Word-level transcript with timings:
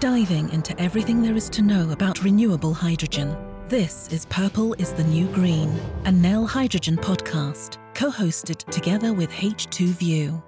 diving 0.00 0.50
into 0.50 0.78
everything 0.78 1.22
there 1.22 1.36
is 1.36 1.48
to 1.48 1.62
know 1.62 1.90
about 1.90 2.22
renewable 2.22 2.74
hydrogen. 2.74 3.34
This 3.66 4.08
is 4.12 4.26
Purple 4.26 4.74
is 4.74 4.92
the 4.92 5.04
New 5.04 5.26
Green, 5.28 5.74
a 6.04 6.12
Nel 6.12 6.46
Hydrogen 6.46 6.98
podcast, 6.98 7.78
co 7.94 8.10
hosted 8.10 8.58
together 8.70 9.14
with 9.14 9.30
H2 9.30 9.86
View. 9.94 10.42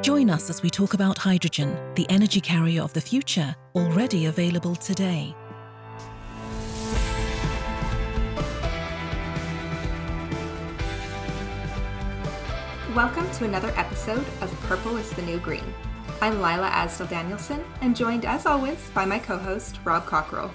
Join 0.00 0.30
us 0.30 0.48
as 0.48 0.62
we 0.62 0.70
talk 0.70 0.94
about 0.94 1.18
hydrogen, 1.18 1.76
the 1.96 2.06
energy 2.08 2.40
carrier 2.40 2.80
of 2.80 2.94
the 2.94 3.00
future, 3.00 3.54
already 3.74 4.24
available 4.24 4.74
today. 4.74 5.34
Welcome 12.94 13.30
to 13.32 13.44
another 13.44 13.72
episode 13.76 14.24
of 14.40 14.50
Purple 14.62 14.96
is 14.96 15.10
the 15.10 15.22
New 15.22 15.38
Green. 15.40 15.74
I'm 16.20 16.40
Lila 16.40 16.70
Asdell 16.70 17.08
Danielson 17.08 17.62
and 17.80 17.94
joined 17.94 18.24
as 18.24 18.46
always 18.46 18.78
by 18.94 19.04
my 19.04 19.18
co 19.18 19.36
host, 19.36 19.78
Rob 19.84 20.06
Cockerill. 20.06 20.50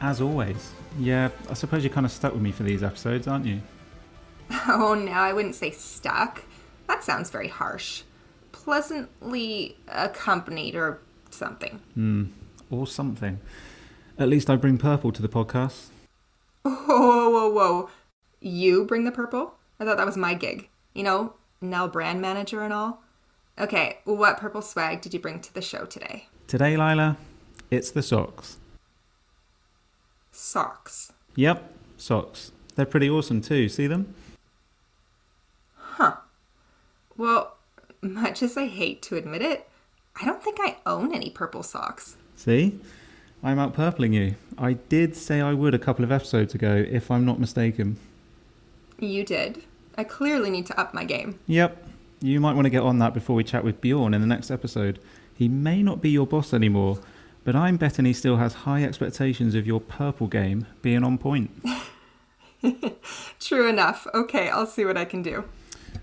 As 0.00 0.20
always. 0.20 0.72
Yeah, 0.98 1.28
I 1.50 1.54
suppose 1.54 1.84
you're 1.84 1.92
kind 1.92 2.06
of 2.06 2.12
stuck 2.12 2.32
with 2.32 2.42
me 2.42 2.52
for 2.52 2.62
these 2.62 2.82
episodes, 2.82 3.26
aren't 3.26 3.46
you? 3.46 3.60
Oh, 4.68 4.94
no, 4.94 5.12
I 5.12 5.32
wouldn't 5.32 5.56
say 5.56 5.70
stuck. 5.72 6.42
That 6.86 7.02
sounds 7.02 7.30
very 7.30 7.48
harsh. 7.48 8.02
Pleasantly 8.52 9.76
accompanied 9.88 10.76
or 10.76 11.00
something. 11.30 11.80
Hmm, 11.94 12.24
or 12.70 12.86
something. 12.86 13.40
At 14.18 14.28
least 14.28 14.48
I 14.48 14.56
bring 14.56 14.78
purple 14.78 15.10
to 15.12 15.20
the 15.22 15.28
podcast. 15.28 15.86
Whoa, 16.62 17.28
whoa, 17.30 17.50
whoa. 17.50 17.90
You 18.40 18.84
bring 18.84 19.04
the 19.04 19.12
purple? 19.12 19.54
I 19.80 19.84
thought 19.84 19.96
that 19.98 20.06
was 20.06 20.16
my 20.16 20.34
gig. 20.34 20.68
You 20.94 21.02
know, 21.02 21.34
Nel 21.60 21.88
brand 21.88 22.20
manager 22.20 22.62
and 22.62 22.72
all. 22.72 23.02
Okay, 23.58 23.98
what 24.04 24.36
purple 24.36 24.60
swag 24.60 25.00
did 25.00 25.14
you 25.14 25.20
bring 25.20 25.40
to 25.40 25.54
the 25.54 25.62
show 25.62 25.86
today? 25.86 26.28
Today, 26.46 26.76
Lila, 26.76 27.16
it's 27.70 27.90
the 27.90 28.02
socks. 28.02 28.58
Socks. 30.30 31.12
Yep, 31.36 31.72
socks. 31.96 32.52
They're 32.74 32.84
pretty 32.84 33.08
awesome 33.08 33.40
too. 33.40 33.70
See 33.70 33.86
them? 33.86 34.14
Huh. 35.74 36.16
Well, 37.16 37.56
much 38.02 38.42
as 38.42 38.58
I 38.58 38.66
hate 38.66 39.00
to 39.02 39.16
admit 39.16 39.40
it, 39.40 39.66
I 40.20 40.26
don't 40.26 40.42
think 40.42 40.58
I 40.60 40.76
own 40.84 41.14
any 41.14 41.30
purple 41.30 41.62
socks. 41.62 42.16
See? 42.36 42.78
I'm 43.42 43.58
out 43.58 43.72
purpling 43.72 44.12
you. 44.12 44.34
I 44.58 44.74
did 44.74 45.16
say 45.16 45.40
I 45.40 45.54
would 45.54 45.74
a 45.74 45.78
couple 45.78 46.04
of 46.04 46.12
episodes 46.12 46.54
ago, 46.54 46.84
if 46.88 47.10
I'm 47.10 47.24
not 47.24 47.40
mistaken. 47.40 47.98
You 48.98 49.24
did. 49.24 49.62
I 49.96 50.04
clearly 50.04 50.50
need 50.50 50.66
to 50.66 50.78
up 50.78 50.92
my 50.92 51.04
game. 51.04 51.38
Yep, 51.46 51.86
you 52.26 52.40
might 52.40 52.54
want 52.54 52.64
to 52.66 52.70
get 52.70 52.82
on 52.82 52.98
that 52.98 53.14
before 53.14 53.36
we 53.36 53.44
chat 53.44 53.62
with 53.62 53.80
Bjorn 53.80 54.12
in 54.12 54.20
the 54.20 54.26
next 54.26 54.50
episode. 54.50 54.98
He 55.34 55.48
may 55.48 55.82
not 55.82 56.00
be 56.00 56.10
your 56.10 56.26
boss 56.26 56.52
anymore, 56.52 56.98
but 57.44 57.54
I'm 57.54 57.76
betting 57.76 58.04
he 58.04 58.12
still 58.12 58.38
has 58.38 58.54
high 58.54 58.82
expectations 58.82 59.54
of 59.54 59.66
your 59.66 59.80
purple 59.80 60.26
game 60.26 60.66
being 60.82 61.04
on 61.04 61.18
point. 61.18 61.50
True 63.40 63.68
enough. 63.68 64.06
Okay, 64.12 64.48
I'll 64.48 64.66
see 64.66 64.84
what 64.84 64.96
I 64.96 65.04
can 65.04 65.22
do. 65.22 65.44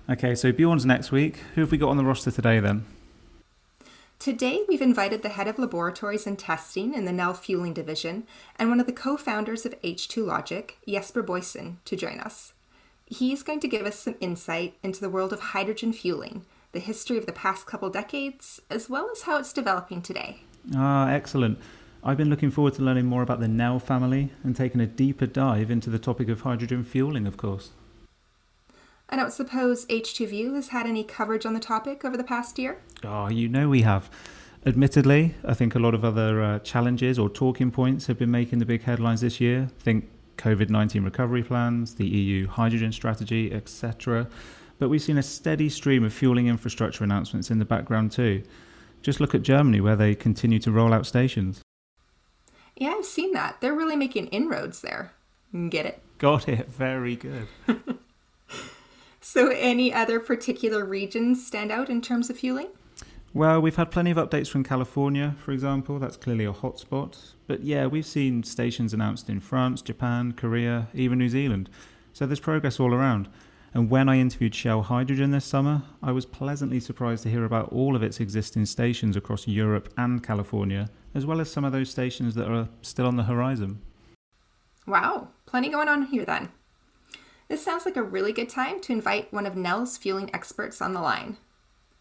Okay, 0.10 0.34
so 0.36 0.52
Bjorn's 0.52 0.86
next 0.86 1.12
week. 1.12 1.38
Who 1.56 1.62
have 1.62 1.72
we 1.72 1.78
got 1.78 1.90
on 1.90 1.98
the 1.98 2.06
roster 2.06 2.32
today 2.32 2.60
then? 2.60 2.86
Today, 4.18 4.64
we've 4.70 4.82
invited 4.82 5.22
the 5.22 5.30
head 5.30 5.50
of 5.50 5.60
laboratories 5.60 6.26
and 6.26 6.40
testing 6.40 6.94
in 6.94 7.04
the 7.04 7.12
Nel 7.12 7.34
Fueling 7.34 7.74
Division 7.74 8.26
and 8.58 8.70
one 8.70 8.80
of 8.80 8.86
the 8.86 8.94
co 8.94 9.18
founders 9.18 9.66
of 9.66 9.80
H2 9.82 10.26
Logic, 10.26 10.78
Jesper 10.88 11.22
Boisen, 11.22 11.76
to 11.84 11.98
join 11.98 12.22
us. 12.22 12.53
He's 13.14 13.44
going 13.44 13.60
to 13.60 13.68
give 13.68 13.86
us 13.86 14.00
some 14.00 14.16
insight 14.20 14.76
into 14.82 15.00
the 15.00 15.10
world 15.10 15.34
of 15.34 15.40
hydrogen 15.40 15.94
fueling, 15.94 16.46
the 16.72 16.80
history 16.80 17.16
of 17.16 17.28
the 17.28 17.32
past 17.32 17.68
couple 17.68 17.92
decades, 17.92 18.60
as 18.72 18.90
well 18.90 19.08
as 19.12 19.22
how 19.22 19.38
it's 19.38 19.54
developing 19.54 20.02
today. 20.02 20.42
Ah, 20.76 21.10
excellent. 21.10 21.60
I've 22.04 22.18
been 22.18 22.32
looking 22.32 22.50
forward 22.50 22.74
to 22.76 22.82
learning 22.82 23.06
more 23.06 23.22
about 23.22 23.40
the 23.40 23.48
Nel 23.48 23.78
family 23.78 24.32
and 24.44 24.56
taking 24.56 24.82
a 24.82 24.88
deeper 24.88 25.28
dive 25.28 25.70
into 25.70 25.92
the 25.92 26.00
topic 26.00 26.28
of 26.28 26.42
hydrogen 26.42 26.84
fueling, 26.84 27.28
of 27.28 27.38
course. 27.38 27.70
I 29.10 29.16
don't 29.16 29.32
suppose 29.32 29.86
H2View 29.86 30.56
has 30.56 30.70
had 30.70 30.88
any 30.88 31.04
coverage 31.04 31.46
on 31.46 31.54
the 31.54 31.60
topic 31.60 32.04
over 32.04 32.18
the 32.18 32.24
past 32.24 32.58
year? 32.58 32.80
Oh, 33.04 33.30
you 33.30 33.48
know 33.48 33.70
we 33.70 33.84
have. 33.84 34.10
Admittedly, 34.66 35.36
I 35.46 35.54
think 35.54 35.76
a 35.76 35.80
lot 35.80 35.94
of 35.94 36.04
other 36.04 36.42
uh, 36.42 36.60
challenges 36.60 37.20
or 37.20 37.30
talking 37.30 37.70
points 37.70 38.08
have 38.08 38.18
been 38.18 38.32
making 38.32 38.58
the 38.58 38.66
big 38.66 38.84
headlines 38.84 39.22
this 39.22 39.40
year. 39.40 39.70
Think 39.78 40.10
COVID 40.38 40.70
19 40.70 41.04
recovery 41.04 41.44
plans, 41.44 41.96
the 41.96 42.06
EU 42.06 42.48
hydrogen 42.48 42.92
strategy, 42.92 43.52
etc. 43.54 44.28
But 44.80 44.90
we've 44.90 45.02
seen 45.02 45.18
a 45.18 45.24
steady 45.24 45.70
stream 45.70 46.04
of 46.04 46.14
fueling 46.14 46.48
infrastructure 46.48 47.04
announcements 47.04 47.52
in 47.52 47.60
the 47.60 47.66
background 47.66 48.12
too. 48.12 48.44
Just 49.02 49.20
look 49.20 49.36
at 49.36 49.42
Germany, 49.42 49.82
where 49.82 49.96
they 49.96 50.16
continue 50.16 50.60
to 50.60 50.72
roll 50.72 50.94
out 50.94 51.06
stations. 51.06 51.62
Yeah, 52.76 52.96
I've 52.98 53.06
seen 53.06 53.34
that. 53.34 53.62
They're 53.62 53.76
really 53.76 53.96
making 53.96 54.28
inroads 54.28 54.82
there. 54.82 55.14
Get 55.70 55.86
it? 55.86 56.02
Got 56.18 56.48
it. 56.48 56.70
Very 56.70 57.16
good. 57.16 57.48
so, 59.22 59.50
any 59.50 59.94
other 59.94 60.20
particular 60.20 60.84
regions 60.84 61.46
stand 61.46 61.72
out 61.72 61.90
in 61.90 62.02
terms 62.02 62.30
of 62.30 62.38
fueling? 62.38 62.70
Well, 63.36 63.62
we've 63.62 63.76
had 63.76 63.90
plenty 63.90 64.12
of 64.12 64.18
updates 64.18 64.48
from 64.48 64.64
California, 64.64 65.36
for 65.40 65.54
example. 65.54 65.98
That's 65.98 66.18
clearly 66.18 66.46
a 66.46 66.54
hotspot. 66.54 67.34
But 67.48 67.64
yeah, 67.64 67.88
we've 67.88 68.06
seen 68.06 68.44
stations 68.44 68.94
announced 68.94 69.28
in 69.28 69.40
France, 69.40 69.82
Japan, 69.82 70.34
Korea, 70.34 70.88
even 70.94 71.18
New 71.18 71.30
Zealand. 71.30 71.68
So 72.14 72.28
there's 72.28 72.40
progress 72.40 72.80
all 72.80 72.94
around. 72.94 73.28
And 73.74 73.90
when 73.90 74.08
I 74.08 74.20
interviewed 74.20 74.54
Shell 74.54 74.84
Hydrogen 74.84 75.32
this 75.32 75.46
summer, 75.46 75.82
I 76.04 76.12
was 76.12 76.28
pleasantly 76.28 76.80
surprised 76.80 77.24
to 77.24 77.30
hear 77.32 77.44
about 77.44 77.70
all 77.74 77.96
of 77.96 78.04
its 78.04 78.20
existing 78.20 78.68
stations 78.68 79.16
across 79.16 79.48
Europe 79.48 79.92
and 79.98 80.22
California, 80.22 80.90
as 81.16 81.26
well 81.26 81.42
as 81.42 81.52
some 81.52 81.66
of 81.66 81.72
those 81.72 81.90
stations 81.90 82.36
that 82.36 82.52
are 82.52 82.70
still 82.84 83.08
on 83.08 83.16
the 83.16 83.24
horizon. 83.24 83.82
Wow, 84.86 85.30
plenty 85.48 85.70
going 85.70 85.88
on 85.88 86.06
here 86.06 86.26
then. 86.26 86.50
This 87.48 87.66
sounds 87.66 87.86
like 87.86 87.98
a 87.98 88.04
really 88.04 88.32
good 88.32 88.50
time 88.50 88.80
to 88.82 88.94
invite 88.94 89.34
one 89.34 89.48
of 89.48 89.56
Nel's 89.56 89.98
fueling 89.98 90.30
experts 90.36 90.80
on 90.80 90.94
the 90.94 91.02
line. 91.02 91.38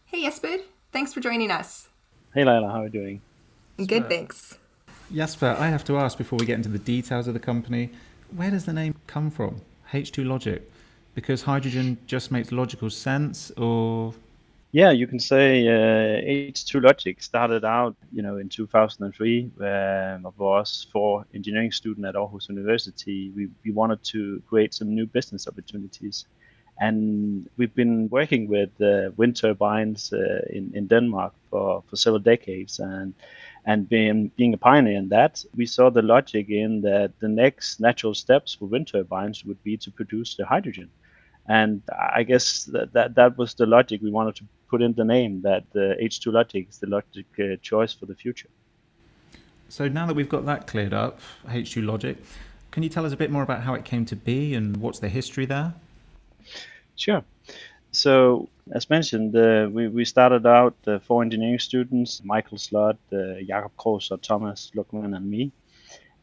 Hey, 0.05 0.21
Jesper, 0.21 0.57
thanks 0.93 1.13
for 1.13 1.19
joining 1.19 1.51
us. 1.51 1.89
Hey, 2.33 2.45
Lila, 2.45 2.69
how 2.69 2.81
are 2.81 2.83
you 2.85 2.89
doing? 2.89 3.21
Good, 3.77 4.07
thanks. 4.07 4.57
Jesper, 5.13 5.55
I 5.59 5.67
have 5.67 5.83
to 5.85 5.97
ask 5.97 6.17
before 6.17 6.37
we 6.37 6.45
get 6.45 6.55
into 6.55 6.69
the 6.69 6.79
details 6.79 7.27
of 7.27 7.33
the 7.33 7.39
company, 7.39 7.91
where 8.35 8.51
does 8.51 8.65
the 8.65 8.73
name 8.73 8.95
come 9.07 9.29
from? 9.29 9.61
H2 9.91 10.25
Logic? 10.25 10.61
Because 11.15 11.43
hydrogen 11.43 11.97
just 12.07 12.31
makes 12.31 12.51
logical 12.51 12.89
sense, 12.89 13.51
or 13.57 14.13
yeah, 14.71 14.89
you 14.89 15.05
can 15.05 15.19
say 15.19 15.67
uh, 15.67 16.51
H2 16.51 16.81
Logic 16.81 17.21
started 17.21 17.63
out, 17.63 17.95
you 18.11 18.23
know, 18.23 18.37
in 18.37 18.49
2003. 18.49 19.51
Um, 19.59 20.25
of 20.25 20.41
us, 20.41 20.87
for 20.91 21.27
engineering 21.35 21.71
student 21.71 22.07
at 22.07 22.15
Aarhus 22.15 22.49
University, 22.49 23.31
we, 23.35 23.49
we 23.63 23.71
wanted 23.71 24.03
to 24.05 24.41
create 24.47 24.73
some 24.73 24.95
new 24.95 25.05
business 25.05 25.47
opportunities, 25.47 26.25
and 26.79 27.49
we've 27.57 27.75
been 27.75 28.09
working 28.09 28.47
with 28.47 28.69
uh, 28.81 29.11
wind 29.17 29.35
turbines 29.35 30.11
uh, 30.13 30.41
in 30.49 30.71
in 30.73 30.87
Denmark 30.87 31.33
for 31.49 31.83
for 31.87 31.95
several 31.95 32.19
decades, 32.19 32.79
and 32.79 33.13
and 33.65 33.87
being 33.87 34.31
being 34.35 34.53
a 34.53 34.57
pioneer 34.57 34.97
in 34.97 35.09
that, 35.09 35.45
we 35.55 35.65
saw 35.65 35.89
the 35.89 36.01
logic 36.01 36.49
in 36.49 36.81
that 36.81 37.11
the 37.19 37.29
next 37.29 37.79
natural 37.79 38.13
steps 38.13 38.53
for 38.55 38.65
wind 38.65 38.87
turbines 38.87 39.45
would 39.45 39.63
be 39.63 39.77
to 39.77 39.91
produce 39.91 40.35
the 40.35 40.45
hydrogen. 40.45 40.89
And 41.47 41.81
I 42.15 42.23
guess 42.23 42.65
that, 42.65 42.93
that, 42.93 43.15
that 43.15 43.37
was 43.37 43.53
the 43.53 43.65
logic 43.65 44.01
we 44.01 44.11
wanted 44.11 44.35
to 44.37 44.45
put 44.69 44.81
in 44.81 44.93
the 44.93 45.03
name 45.03 45.41
that 45.41 45.65
the 45.73 45.95
H2 46.01 46.31
logic 46.31 46.67
is 46.69 46.77
the 46.77 46.87
logic 46.87 47.25
uh, 47.37 47.57
choice 47.61 47.93
for 47.93 48.05
the 48.05 48.15
future. 48.15 48.47
So 49.67 49.87
now 49.87 50.05
that 50.05 50.13
we've 50.13 50.29
got 50.29 50.45
that 50.45 50.67
cleared 50.67 50.93
up, 50.93 51.19
H2 51.47 51.85
logic, 51.85 52.17
can 52.71 52.83
you 52.83 52.89
tell 52.89 53.05
us 53.05 53.11
a 53.11 53.17
bit 53.17 53.29
more 53.29 53.43
about 53.43 53.63
how 53.63 53.73
it 53.73 53.83
came 53.83 54.05
to 54.05 54.15
be 54.15 54.55
and 54.55 54.77
what's 54.77 54.99
the 54.99 55.09
history 55.09 55.45
there? 55.45 55.73
Sure. 56.95 57.23
So, 57.91 58.49
as 58.71 58.89
mentioned, 58.89 59.35
uh, 59.35 59.69
we, 59.71 59.87
we 59.87 60.05
started 60.05 60.45
out 60.45 60.75
uh, 60.87 60.99
four 60.99 61.21
engineering 61.21 61.59
students 61.59 62.21
Michael 62.23 62.57
Slot, 62.57 62.97
uh, 63.11 63.35
Jakob 63.47 63.71
Kroos, 63.77 64.09
Thomas 64.21 64.71
Luckman, 64.75 65.15
and 65.15 65.29
me. 65.29 65.51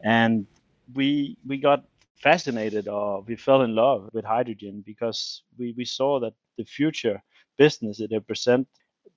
And 0.03 0.47
we 0.95 1.37
we 1.47 1.59
got 1.59 1.85
fascinated 2.21 2.89
or 2.89 3.23
we 3.23 3.37
fell 3.37 3.63
in 3.63 3.75
love 3.75 4.11
with 4.13 4.25
hydrogen 4.25 4.83
because 4.85 5.43
we, 5.59 5.75
we 5.77 5.85
saw 5.85 6.21
that 6.21 6.35
the 6.59 6.65
future 6.65 7.23
business 7.57 8.01
it 8.01 8.11
represent 8.13 8.67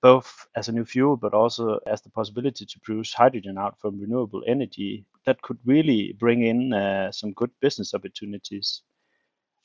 both 0.01 0.47
as 0.55 0.69
a 0.69 0.71
new 0.71 0.85
fuel 0.85 1.17
but 1.17 1.33
also 1.33 1.79
as 1.85 2.01
the 2.01 2.09
possibility 2.09 2.65
to 2.65 2.79
produce 2.79 3.13
hydrogen 3.13 3.57
out 3.57 3.77
from 3.79 3.99
renewable 3.99 4.41
energy 4.47 5.05
that 5.25 5.41
could 5.41 5.57
really 5.65 6.15
bring 6.19 6.43
in 6.43 6.73
uh, 6.73 7.11
some 7.11 7.33
good 7.33 7.51
business 7.61 7.93
opportunities 7.93 8.83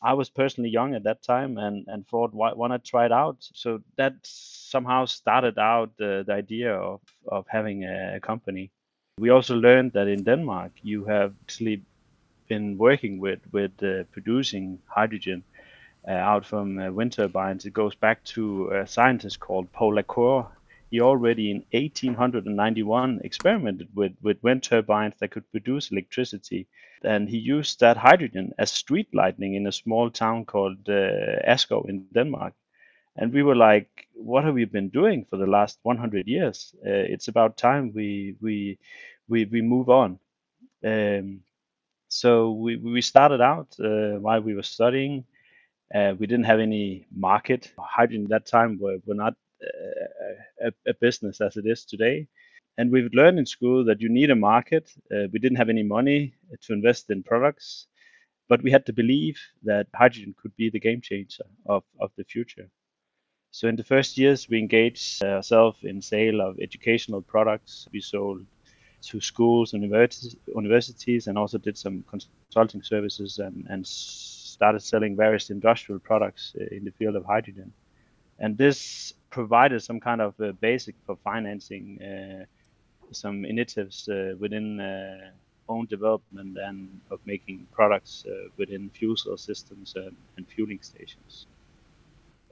I 0.00 0.14
was 0.14 0.30
personally 0.30 0.70
young 0.70 0.94
at 0.94 1.02
that 1.04 1.22
time 1.22 1.58
and, 1.58 1.86
and 1.88 2.06
thought, 2.06 2.32
why, 2.32 2.52
why 2.52 2.68
not 2.68 2.84
try 2.84 3.06
it 3.06 3.12
out? 3.12 3.36
So 3.54 3.82
that 3.96 4.14
somehow 4.22 5.06
started 5.06 5.58
out 5.58 5.96
the, 5.96 6.24
the 6.26 6.32
idea 6.32 6.72
of, 6.74 7.00
of 7.26 7.46
having 7.48 7.84
a, 7.84 8.20
company. 8.20 8.70
We 9.18 9.30
also 9.30 9.56
learned 9.56 9.92
that 9.92 10.06
in 10.06 10.22
Denmark, 10.22 10.72
you 10.82 11.04
have 11.06 11.34
actually 11.42 11.82
been 12.48 12.78
working 12.78 13.18
with, 13.18 13.40
with 13.52 13.72
uh, 13.82 14.04
producing 14.12 14.78
hydrogen 14.86 15.42
uh, 16.06 16.12
out 16.12 16.46
from 16.46 16.78
uh, 16.78 16.90
wind 16.92 17.12
turbines. 17.12 17.66
It 17.66 17.72
goes 17.72 17.96
back 17.96 18.22
to 18.24 18.70
a 18.70 18.86
scientist 18.86 19.40
called 19.40 19.72
Poul 19.72 19.96
la 19.96 20.02
Cour 20.02 20.48
he 20.90 21.00
already 21.00 21.50
in 21.50 21.58
1891 21.72 23.20
experimented 23.22 23.88
with, 23.94 24.12
with 24.22 24.42
wind 24.42 24.62
turbines 24.62 25.14
that 25.20 25.30
could 25.30 25.50
produce 25.50 25.90
electricity. 25.90 26.66
And 27.04 27.28
he 27.28 27.36
used 27.36 27.80
that 27.80 27.96
hydrogen 27.96 28.52
as 28.58 28.70
street 28.70 29.08
lighting 29.12 29.54
in 29.54 29.66
a 29.66 29.72
small 29.72 30.10
town 30.10 30.46
called 30.46 30.88
uh, 30.88 31.56
in 31.88 32.06
Denmark. 32.12 32.54
And 33.16 33.32
we 33.32 33.42
were 33.42 33.56
like, 33.56 34.06
what 34.14 34.44
have 34.44 34.54
we 34.54 34.64
been 34.64 34.88
doing 34.88 35.26
for 35.28 35.36
the 35.36 35.46
last 35.46 35.78
100 35.82 36.26
years? 36.26 36.74
Uh, 36.86 36.90
it's 36.90 37.28
about 37.28 37.56
time 37.56 37.92
we, 37.94 38.36
we, 38.40 38.78
we, 39.28 39.44
we 39.44 39.60
move 39.60 39.90
on. 39.90 40.18
Um, 40.84 41.40
so 42.08 42.52
we, 42.52 42.76
we 42.76 43.02
started 43.02 43.40
out 43.40 43.76
uh, 43.78 44.18
while 44.20 44.40
we 44.40 44.54
were 44.54 44.62
studying. 44.62 45.24
Uh, 45.94 46.14
we 46.18 46.26
didn't 46.26 46.46
have 46.46 46.60
any 46.60 47.06
market. 47.14 47.72
Hydrogen 47.78 48.24
at 48.24 48.30
that 48.30 48.46
time 48.46 48.78
were, 48.80 48.98
were 49.04 49.14
not 49.14 49.34
a, 50.66 50.72
a, 50.86 50.94
business 50.94 51.40
as 51.40 51.56
it 51.56 51.66
is 51.66 51.84
today. 51.84 52.26
And 52.76 52.92
we've 52.92 53.12
learned 53.12 53.38
in 53.38 53.46
school 53.46 53.84
that 53.86 54.00
you 54.00 54.08
need 54.08 54.30
a 54.30 54.36
market. 54.36 54.90
Uh, 55.12 55.26
we 55.32 55.38
didn't 55.38 55.58
have 55.58 55.68
any 55.68 55.82
money 55.82 56.34
to 56.62 56.72
invest 56.72 57.10
in 57.10 57.22
products, 57.22 57.86
but 58.48 58.62
we 58.62 58.70
had 58.70 58.86
to 58.86 58.92
believe 58.92 59.38
that 59.64 59.88
hydrogen 59.94 60.34
could 60.40 60.54
be 60.56 60.70
the 60.70 60.80
game 60.80 61.00
changer 61.00 61.44
of, 61.66 61.82
of 62.00 62.10
the 62.16 62.24
future. 62.24 62.70
So 63.50 63.66
in 63.66 63.76
the 63.76 63.84
first 63.84 64.18
years, 64.18 64.48
we 64.48 64.58
engaged 64.58 65.24
ourselves 65.24 65.78
in 65.82 66.02
sale 66.02 66.40
of 66.40 66.60
educational 66.60 67.22
products. 67.22 67.88
We 67.92 68.00
sold 68.00 68.44
to 69.00 69.20
schools 69.20 69.72
universities 69.72 71.26
and 71.26 71.38
also 71.38 71.58
did 71.58 71.78
some 71.78 72.04
consulting 72.08 72.82
services 72.82 73.38
and, 73.38 73.66
and 73.68 73.86
started 73.86 74.80
selling 74.80 75.16
various 75.16 75.50
industrial 75.50 76.00
products 76.00 76.54
uh, 76.60 76.64
in 76.74 76.84
the 76.84 76.90
field 76.90 77.16
of 77.16 77.24
hydrogen. 77.24 77.72
And 78.38 78.56
this 78.56 79.14
provided 79.30 79.82
some 79.82 80.00
kind 80.00 80.20
of 80.20 80.34
uh, 80.40 80.52
basic 80.60 80.94
for 81.06 81.16
financing 81.24 82.00
uh, 82.02 82.44
some 83.12 83.44
initiatives 83.44 84.08
uh, 84.08 84.34
within 84.38 84.80
uh, 84.80 85.30
own 85.68 85.86
development 85.86 86.56
and 86.58 87.00
of 87.10 87.20
making 87.26 87.66
products 87.72 88.24
uh, 88.26 88.48
within 88.56 88.90
fuel 88.90 89.16
cell 89.16 89.36
systems 89.36 89.94
and, 89.96 90.16
and 90.36 90.48
fueling 90.48 90.78
stations. 90.82 91.46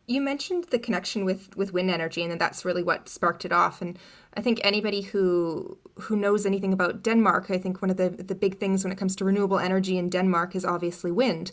You 0.06 0.20
mentioned 0.20 0.66
the 0.70 0.78
connection 0.78 1.24
with 1.24 1.56
with 1.56 1.72
wind 1.72 1.90
energy 1.90 2.22
and 2.22 2.40
that's 2.40 2.64
really 2.64 2.82
what 2.82 3.08
sparked 3.08 3.44
it 3.44 3.52
off. 3.52 3.82
And 3.82 3.98
i 4.34 4.40
think 4.40 4.60
anybody 4.62 5.00
who 5.02 5.78
who 6.02 6.14
knows 6.14 6.44
anything 6.46 6.72
about 6.72 7.02
denmark 7.02 7.50
i 7.50 7.56
think 7.56 7.80
one 7.80 7.90
of 7.90 7.96
the 7.96 8.10
the 8.10 8.34
big 8.34 8.58
things 8.58 8.84
when 8.84 8.92
it 8.92 8.98
comes 8.98 9.16
to 9.16 9.24
renewable 9.24 9.58
energy 9.58 9.96
in 9.96 10.10
denmark 10.10 10.54
is 10.54 10.64
obviously 10.64 11.10
wind. 11.10 11.50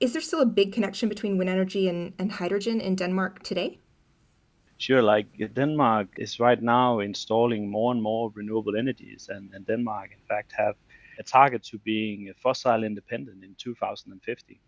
Is 0.00 0.12
there 0.12 0.22
still 0.22 0.40
a 0.40 0.46
big 0.46 0.72
connection 0.72 1.08
between 1.08 1.36
wind 1.38 1.50
energy 1.50 1.88
and, 1.88 2.14
and 2.18 2.32
hydrogen 2.32 2.80
in 2.80 2.96
denmark 2.96 3.42
today 3.42 3.78
Sure, 4.80 5.02
like 5.02 5.28
Denmark 5.54 6.08
is 6.18 6.40
right 6.40 6.60
now 6.60 6.98
installing 7.00 7.70
more 7.70 7.92
and 7.92 8.02
more 8.02 8.32
renewable 8.34 8.76
energies, 8.76 9.28
and, 9.28 9.52
and 9.54 9.64
Denmark, 9.66 10.10
in 10.12 10.22
fact, 10.28 10.52
have 10.56 10.74
a 11.20 11.22
target 11.22 11.62
to 11.70 11.78
being 11.78 12.32
fossil 12.42 12.82
independent 12.82 13.44
in 13.44 13.54
2050. 13.62 14.60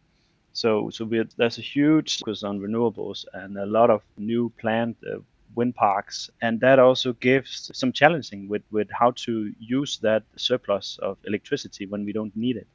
So, 0.53 0.91
so 0.91 1.05
there's 1.37 1.59
a 1.59 1.62
huge 1.62 2.19
focus 2.19 2.44
on 2.44 2.61
renewables 2.61 3.25
and 3.35 3.59
a 3.59 3.67
lot 3.67 3.91
of 3.91 4.03
new 4.17 4.53
planned 4.61 4.97
uh, 5.05 5.19
wind 5.56 5.75
parks, 5.75 6.31
and 6.43 6.61
that 6.61 6.79
also 6.79 7.14
gives 7.14 7.70
some 7.75 7.93
challenging 7.93 8.49
with, 8.49 8.62
with 8.70 8.88
how 8.93 9.12
to 9.25 9.53
use 9.59 9.99
that 10.03 10.25
surplus 10.37 10.99
of 11.03 11.19
electricity 11.26 11.87
when 11.87 12.05
we 12.05 12.12
don't 12.12 12.37
need 12.37 12.56
it. 12.56 12.69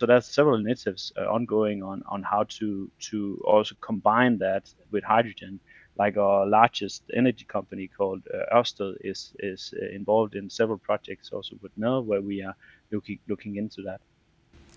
So 0.00 0.06
there's 0.06 0.26
several 0.26 0.58
initiatives 0.58 1.12
uh, 1.16 1.26
ongoing 1.30 1.82
on, 1.82 2.02
on 2.08 2.22
how 2.24 2.44
to 2.58 2.90
to 3.10 3.40
also 3.46 3.76
combine 3.80 4.38
that 4.38 4.64
with 4.90 5.04
hydrogen. 5.04 5.60
Like 6.02 6.16
our 6.26 6.46
largest 6.60 7.02
energy 7.22 7.46
company 7.56 7.86
called 7.98 8.22
uh, 8.34 8.58
Ørsted 8.58 8.92
is 9.10 9.20
is 9.52 9.60
uh, 9.82 9.96
involved 10.00 10.34
in 10.40 10.44
several 10.50 10.78
projects 10.88 11.26
also 11.34 11.54
with 11.62 11.72
Nel 11.76 12.00
where 12.08 12.22
we 12.30 12.36
are 12.46 12.56
looking 12.92 13.18
looking 13.28 13.56
into 13.62 13.80
that. 13.88 14.00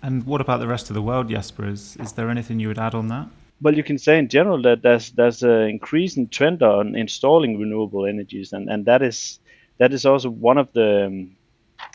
And 0.02 0.26
what 0.26 0.42
about 0.42 0.60
the 0.60 0.68
rest 0.68 0.90
of 0.90 0.96
the 0.96 1.02
world, 1.02 1.30
Jesper? 1.30 1.66
Is, 1.70 1.96
is 2.06 2.12
there 2.12 2.30
anything 2.30 2.60
you 2.60 2.68
would 2.68 2.80
add 2.88 2.94
on 2.94 3.08
that? 3.08 3.28
Well, 3.62 3.76
you 3.80 3.84
can 3.84 3.98
say 3.98 4.20
in 4.20 4.28
general 4.28 4.62
that 4.64 4.82
there's 4.82 5.12
there's 5.12 5.44
an 5.44 5.70
increasing 5.70 6.28
trend 6.28 6.62
on 6.62 6.96
installing 6.96 7.60
renewable 7.60 8.06
energies, 8.06 8.52
and, 8.54 8.70
and 8.70 8.86
that 8.86 9.02
is 9.02 9.40
that 9.78 9.94
is 9.94 10.06
also 10.06 10.30
one 10.30 10.58
of 10.58 10.68
the 10.74 11.06
um, 11.06 11.36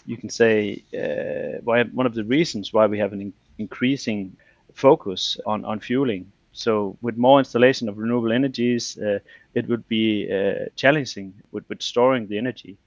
you 0.07 0.17
can 0.17 0.31
say 0.31 0.83
uh, 0.95 1.61
why 1.65 1.85
one 1.85 2.07
of 2.07 2.15
the 2.15 2.25
reasons 2.25 2.73
why 2.73 2.87
we 2.87 2.99
have 2.99 3.13
an 3.13 3.21
in- 3.21 3.33
increasing 3.59 4.37
focus 4.73 5.39
on 5.45 5.65
on 5.65 5.81
fueling. 5.81 6.33
So 6.65 6.99
with 7.03 7.17
more 7.17 7.39
installation 7.39 7.89
of 7.89 7.99
renewable 7.99 8.33
energies, 8.33 8.99
uh, 8.99 9.21
it 9.55 9.69
would 9.69 9.87
be 9.89 10.29
uh, 10.33 10.67
challenging 10.77 11.35
with, 11.53 11.65
with 11.69 11.83
storing 11.83 12.27
the 12.29 12.39
energy. 12.39 12.79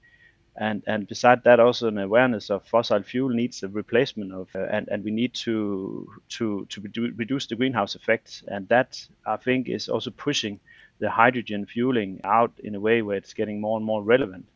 And 0.56 0.82
and 0.86 1.06
beside 1.08 1.44
that 1.44 1.60
also 1.60 1.88
an 1.88 1.98
awareness 1.98 2.50
of 2.50 2.66
fossil 2.66 3.02
fuel 3.02 3.30
needs 3.30 3.62
a 3.62 3.68
replacement 3.68 4.32
of 4.32 4.48
uh, 4.54 4.66
and 4.76 4.88
and 4.88 5.04
we 5.04 5.10
need 5.10 5.34
to 5.46 6.08
to 6.36 6.66
to 6.70 6.80
redu- 6.82 7.18
reduce 7.18 7.46
the 7.46 7.56
greenhouse 7.56 7.94
effect 7.94 8.44
and 8.48 8.68
that 8.68 8.90
i 9.26 9.36
think 9.36 9.68
is 9.68 9.88
also 9.88 10.10
pushing 10.10 10.60
the 11.00 11.10
hydrogen 11.10 11.66
fueling 11.66 12.20
out 12.24 12.52
in 12.62 12.74
a 12.74 12.80
way 12.80 13.02
where 13.02 13.16
it's 13.18 13.34
getting 13.34 13.60
more 13.60 13.76
and 13.78 13.86
more 13.86 14.02
relevant. 14.02 14.46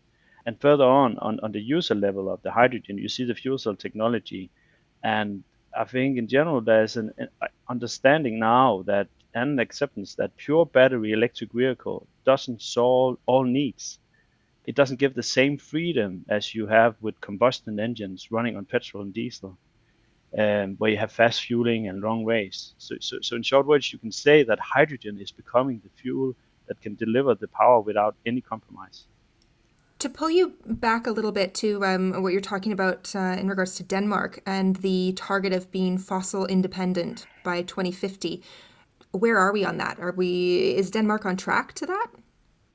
And 0.46 0.60
further 0.60 0.84
on 0.84 1.18
on, 1.18 1.40
on 1.40 1.52
the 1.52 1.60
user 1.60 1.94
level 1.94 2.30
of 2.30 2.42
the 2.42 2.52
hydrogen 2.52 2.98
you 2.98 3.08
see 3.08 3.24
the 3.24 3.34
fuel 3.34 3.58
cell 3.58 3.76
technology. 3.76 4.50
And 5.02 5.44
i 5.76 5.84
think 5.84 6.18
in 6.18 6.28
general 6.28 6.60
there's 6.60 6.96
an, 6.96 7.12
an 7.18 7.28
understanding 7.68 8.38
now 8.38 8.82
that 8.86 9.08
and 9.34 9.60
acceptance 9.60 10.14
that 10.14 10.36
pure 10.36 10.64
battery 10.66 11.12
electric 11.12 11.52
vehicle 11.52 12.06
doesn't 12.24 12.62
solve 12.62 13.18
all 13.26 13.44
needs 13.44 13.98
it 14.66 14.74
doesn't 14.74 14.98
give 14.98 15.14
the 15.14 15.22
same 15.22 15.58
freedom 15.58 16.24
as 16.28 16.54
you 16.54 16.66
have 16.66 16.96
with 17.00 17.20
combustion 17.20 17.78
engines 17.78 18.32
running 18.32 18.56
on 18.56 18.64
petrol 18.64 19.04
and 19.04 19.14
diesel, 19.14 19.56
um, 20.36 20.74
where 20.78 20.90
you 20.90 20.96
have 20.96 21.12
fast 21.12 21.42
fueling 21.42 21.86
and 21.88 22.00
long 22.00 22.24
ways. 22.24 22.74
So, 22.78 22.96
so, 23.00 23.18
so 23.22 23.36
in 23.36 23.44
short 23.44 23.66
words, 23.66 23.92
you 23.92 23.98
can 24.00 24.10
say 24.10 24.42
that 24.42 24.58
hydrogen 24.58 25.18
is 25.20 25.30
becoming 25.30 25.80
the 25.84 25.90
fuel 26.02 26.34
that 26.66 26.80
can 26.80 26.96
deliver 26.96 27.36
the 27.36 27.46
power 27.46 27.80
without 27.80 28.16
any 28.26 28.40
compromise. 28.40 29.04
To 30.00 30.10
pull 30.10 30.30
you 30.30 30.54
back 30.66 31.06
a 31.06 31.10
little 31.10 31.32
bit 31.32 31.54
to 31.54 31.82
um, 31.84 32.22
what 32.22 32.32
you're 32.32 32.42
talking 32.42 32.72
about 32.72 33.14
uh, 33.14 33.36
in 33.38 33.48
regards 33.48 33.76
to 33.76 33.82
Denmark 33.82 34.40
and 34.44 34.76
the 34.76 35.14
target 35.14 35.54
of 35.54 35.70
being 35.70 35.96
fossil 35.96 36.44
independent 36.46 37.26
by 37.42 37.62
2050, 37.62 38.42
where 39.12 39.38
are 39.38 39.52
we 39.52 39.64
on 39.64 39.78
that? 39.78 39.98
Are 39.98 40.12
we 40.12 40.74
is 40.76 40.90
Denmark 40.90 41.24
on 41.24 41.36
track 41.36 41.72
to 41.74 41.86
that? 41.86 42.08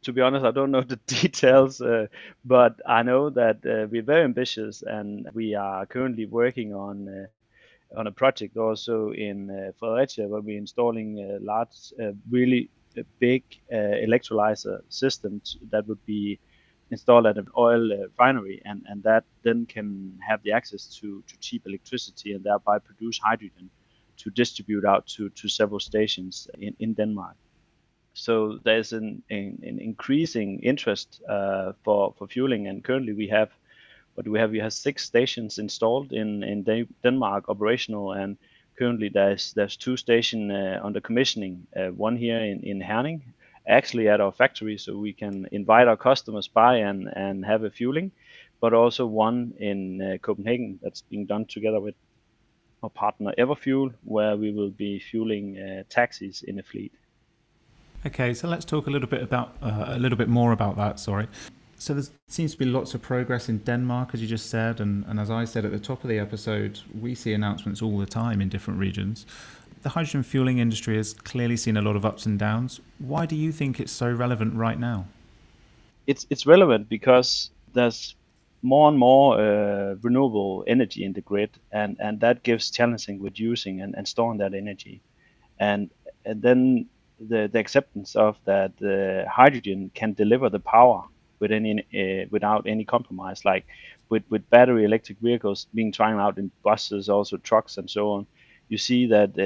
to 0.04 0.14
be 0.14 0.22
honest, 0.22 0.46
I 0.46 0.52
don't 0.52 0.72
know 0.72 0.82
the 0.82 0.96
details, 1.08 1.82
uh, 1.82 2.08
but 2.44 2.82
I 2.88 3.04
know 3.04 3.30
that 3.30 3.58
uh, 3.66 3.88
we're 3.90 4.02
very 4.02 4.24
ambitious 4.24 4.84
and 4.86 5.30
we 5.34 5.56
are 5.56 5.86
currently 5.86 6.26
working 6.26 6.74
on 6.74 7.08
uh, 7.08 8.00
on 8.00 8.08
a 8.08 8.12
project 8.12 8.56
also 8.56 9.12
in 9.12 9.52
uh, 9.52 9.72
Fredericia 9.78 10.26
where 10.26 10.40
we're 10.40 10.58
installing 10.58 11.40
large, 11.42 11.94
really 12.30 12.70
big 13.20 13.44
uh, 13.72 13.76
electrolyzer 13.76 14.80
system 14.88 15.42
that 15.72 15.86
would 15.88 16.04
be 16.06 16.40
installed 16.92 17.26
at 17.26 17.38
an 17.38 17.48
oil 17.58 17.90
refinery 18.02 18.62
and, 18.66 18.86
and 18.88 19.02
that 19.04 19.24
then 19.44 19.66
can 19.66 20.20
have 20.28 20.42
the 20.44 20.52
access 20.52 20.86
to, 21.00 21.24
to 21.28 21.38
cheap 21.40 21.64
electricity 21.66 22.34
and 22.34 22.44
thereby 22.44 22.78
produce 22.80 23.18
hydrogen 23.18 23.70
to 24.18 24.30
distribute 24.30 24.86
out 24.86 25.08
to, 25.08 25.30
to 25.30 25.48
several 25.48 25.80
stations 25.80 26.48
in, 26.60 26.76
in 26.80 26.94
Denmark 26.94 27.36
so 28.14 28.60
there's 28.64 28.94
an, 28.94 29.24
an, 29.30 29.60
an 29.64 29.80
increasing 29.80 30.60
interest 30.60 31.22
uh, 31.30 31.74
for 31.84 32.14
for 32.18 32.28
fueling, 32.28 32.68
and 32.68 32.84
currently 32.84 33.14
we 33.14 33.28
have 33.28 33.50
what 34.16 34.26
do 34.26 34.32
we 34.32 34.40
have? 34.40 34.52
We 34.52 34.60
have 34.60 34.74
six 34.74 35.06
stations 35.06 35.60
installed 35.60 36.12
in 36.12 36.44
in 36.44 36.88
Denmark 37.04 37.48
operational, 37.48 38.12
and 38.12 38.38
currently 38.78 39.10
there's 39.10 39.54
there's 39.54 39.78
two 39.78 39.96
stations 39.96 40.52
uh, 40.52 40.80
under 40.84 41.00
commissioning. 41.00 41.68
Uh, 41.76 41.88
one 41.90 42.18
here 42.18 42.40
in 42.40 42.60
in 42.64 42.82
Herning, 42.82 43.22
actually 43.68 44.08
at 44.10 44.22
our 44.22 44.32
factory, 44.32 44.78
so 44.78 44.98
we 44.98 45.14
can 45.14 45.48
invite 45.52 45.88
our 45.88 45.98
customers 45.98 46.48
by 46.48 46.78
and 46.78 47.08
and 47.16 47.46
have 47.46 47.64
a 47.64 47.70
fueling, 47.70 48.12
but 48.60 48.74
also 48.74 49.06
one 49.06 49.54
in 49.60 50.02
uh, 50.02 50.18
Copenhagen 50.18 50.80
that's 50.82 51.02
being 51.02 51.26
done 51.26 51.46
together 51.46 51.80
with 51.80 51.96
our 52.84 52.90
partner 52.90 53.34
Everfuel, 53.38 53.94
where 54.04 54.36
we 54.38 54.52
will 54.52 54.72
be 54.72 55.00
fueling 55.00 55.58
uh, 55.58 55.84
taxis 55.90 56.44
in 56.44 56.60
a 56.60 56.64
fleet. 56.64 56.92
Okay, 58.06 58.34
so 58.34 58.48
let's 58.48 58.66
talk 58.66 58.88
a 58.88 58.90
little 58.90 59.10
bit 59.10 59.22
about 59.22 59.56
uh, 59.62 59.86
a 59.88 60.00
little 60.00 60.18
bit 60.18 60.28
more 60.28 60.52
about 60.52 60.76
that. 60.78 61.00
Sorry. 61.00 61.28
So 61.78 61.96
there 61.96 62.04
seems 62.28 62.52
to 62.52 62.60
be 62.60 62.66
lots 62.66 62.94
of 62.94 63.02
progress 63.02 63.50
in 63.50 63.58
Denmark, 63.60 64.12
as 64.14 64.22
you 64.22 64.28
just 64.28 64.52
said, 64.52 64.80
and, 64.80 65.04
and 65.08 65.20
as 65.20 65.32
I 65.32 65.46
said 65.46 65.66
at 65.66 65.72
the 65.72 65.80
top 65.80 66.04
of 66.04 66.10
the 66.10 66.20
episode, 66.20 66.80
we 67.00 67.16
see 67.16 67.34
announcements 67.34 67.82
all 67.82 67.98
the 67.98 68.06
time 68.06 68.40
in 68.40 68.50
different 68.50 68.80
regions. 68.80 69.26
The 69.82 69.90
hydrogen 69.90 70.24
fueling 70.24 70.60
industry 70.60 70.98
has 70.98 71.14
clearly 71.14 71.58
seen 71.58 71.76
a 71.76 71.82
lot 71.82 71.96
of 71.96 72.06
ups 72.06 72.26
and 72.26 72.38
downs. 72.38 72.82
Why 73.00 73.26
do 73.26 73.36
you 73.36 73.52
think 73.52 73.80
it's 73.80 73.92
so 73.92 74.12
relevant 74.12 74.54
right 74.54 74.80
now? 74.80 75.08
It's 76.06 76.28
it's 76.30 76.46
relevant 76.46 76.88
because 76.90 77.50
there's 77.74 78.16
more 78.62 78.90
and 78.90 78.98
more 78.98 79.40
uh, 79.40 79.96
renewable 80.02 80.64
energy 80.68 81.04
in 81.04 81.14
the 81.14 81.22
grid, 81.22 81.50
and, 81.72 81.98
and 82.00 82.20
that 82.20 82.44
gives 82.44 82.70
challenging 82.70 83.20
with 83.20 83.40
using 83.40 83.82
and, 83.82 83.96
and 83.96 84.08
storing 84.08 84.38
that 84.38 84.54
energy. 84.54 85.02
And, 85.60 85.90
and 86.26 86.42
then 86.42 86.86
the, 87.20 87.50
the 87.52 87.60
acceptance 87.60 88.16
of 88.16 88.38
that 88.46 88.72
uh, 88.84 89.30
hydrogen 89.30 89.90
can 89.96 90.14
deliver 90.14 90.50
the 90.50 90.60
power 90.60 91.04
with 91.40 91.52
any, 91.52 91.80
uh, 91.94 92.28
without 92.30 92.68
any 92.68 92.86
compromise, 92.86 93.46
like 93.46 93.66
with, 94.10 94.24
with 94.30 94.48
battery 94.52 94.86
electric 94.86 95.18
vehicles 95.20 95.68
being 95.74 95.92
tried 95.92 96.20
out 96.20 96.38
in 96.38 96.52
buses, 96.64 97.10
also 97.10 97.38
trucks 97.38 97.78
and 97.78 97.90
so 97.90 98.12
on. 98.12 98.28
You 98.72 98.80
see 98.80 99.08
that 99.08 99.32
uh, 99.38 99.44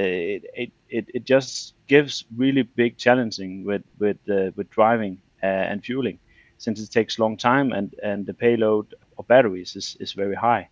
it, 0.62 0.72
it, 0.88 1.06
it 1.14 1.24
just 1.26 1.74
gives 1.88 2.24
really 2.36 2.62
big 2.62 2.96
challenging 2.98 3.64
with 3.66 3.84
with 3.98 4.18
uh, 4.30 4.52
with 4.56 4.70
driving 4.70 5.20
uh, 5.42 5.46
and 5.72 5.84
fueling, 5.84 6.20
since 6.58 6.80
it 6.80 6.90
takes 6.90 7.18
long 7.18 7.36
time 7.36 7.72
and 7.72 7.94
and 8.02 8.26
the 8.26 8.34
payload 8.34 8.94
of 9.18 9.28
batteries 9.28 9.76
is, 9.76 9.96
is 10.00 10.12
very 10.14 10.36
high. 10.36 10.68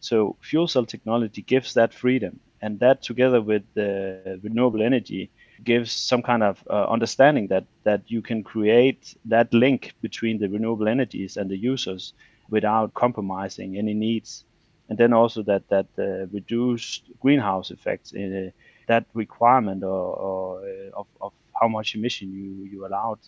So 0.00 0.36
fuel 0.42 0.68
cell 0.68 0.86
technology 0.86 1.42
gives 1.42 1.74
that 1.74 1.94
freedom, 1.94 2.40
and 2.62 2.80
that 2.80 3.02
together 3.02 3.40
with 3.42 3.62
the 3.74 4.20
renewable 4.42 4.82
energy 4.82 5.30
gives 5.64 5.92
some 5.92 6.22
kind 6.22 6.42
of 6.42 6.62
uh, 6.70 6.86
understanding 6.86 7.48
that 7.48 7.64
that 7.84 8.02
you 8.06 8.22
can 8.22 8.42
create 8.44 9.16
that 9.24 9.52
link 9.52 9.94
between 10.02 10.38
the 10.38 10.48
renewable 10.48 10.88
energies 10.88 11.36
and 11.36 11.50
the 11.50 11.56
users 11.56 12.12
without 12.50 12.94
compromising 12.94 13.76
any 13.78 13.94
needs 13.94 14.44
and 14.88 14.98
then 14.98 15.12
also 15.12 15.42
that 15.42 15.68
that 15.68 15.86
uh, 15.98 16.26
reduced 16.32 17.04
greenhouse 17.20 17.70
effects 17.70 18.12
in 18.12 18.46
uh, 18.46 18.50
that 18.86 19.06
requirement 19.14 19.82
or, 19.82 20.16
or 20.26 20.60
uh, 20.60 21.00
of, 21.00 21.06
of 21.20 21.32
how 21.60 21.68
much 21.68 21.94
emission 21.94 22.32
you 22.32 22.68
you 22.70 22.86
allowed 22.86 23.18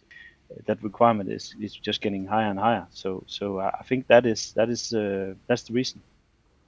that 0.67 0.81
requirement 0.83 1.29
is, 1.29 1.57
is 1.61 1.75
just 1.75 2.01
getting 2.01 2.25
higher 2.27 2.51
and 2.51 2.59
higher 2.59 2.87
so 2.91 3.25
so 3.27 3.59
I 3.59 3.83
think 3.89 4.07
that 4.07 4.27
is 4.27 4.53
that 4.53 4.69
is 4.69 4.95
uh, 4.95 5.35
that's 5.49 5.63
the 5.63 5.73
reason 5.73 6.01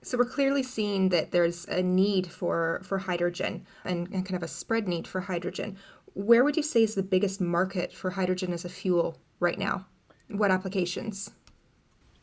so 0.03 0.17
we're 0.17 0.25
clearly 0.25 0.63
seeing 0.63 1.09
that 1.09 1.33
there's 1.33 1.65
a 1.67 1.83
need 1.83 2.29
for, 2.31 2.81
for 2.85 2.99
hydrogen 2.99 3.67
and, 3.85 4.09
and 4.13 4.25
kind 4.25 4.37
of 4.37 4.43
a 4.43 4.49
spread 4.49 4.87
need 4.87 5.09
for 5.09 5.23
hydrogen. 5.23 5.77
Where 6.15 6.45
would 6.45 6.57
you 6.57 6.63
say 6.63 6.83
is 6.85 6.95
the 6.95 7.03
biggest 7.03 7.41
market 7.41 7.93
for 7.93 8.11
hydrogen 8.11 8.53
as 8.53 8.65
a 8.65 8.69
fuel 8.69 9.19
right 9.41 9.59
now? 9.59 9.87
What 10.29 10.51
applications? 10.51 11.31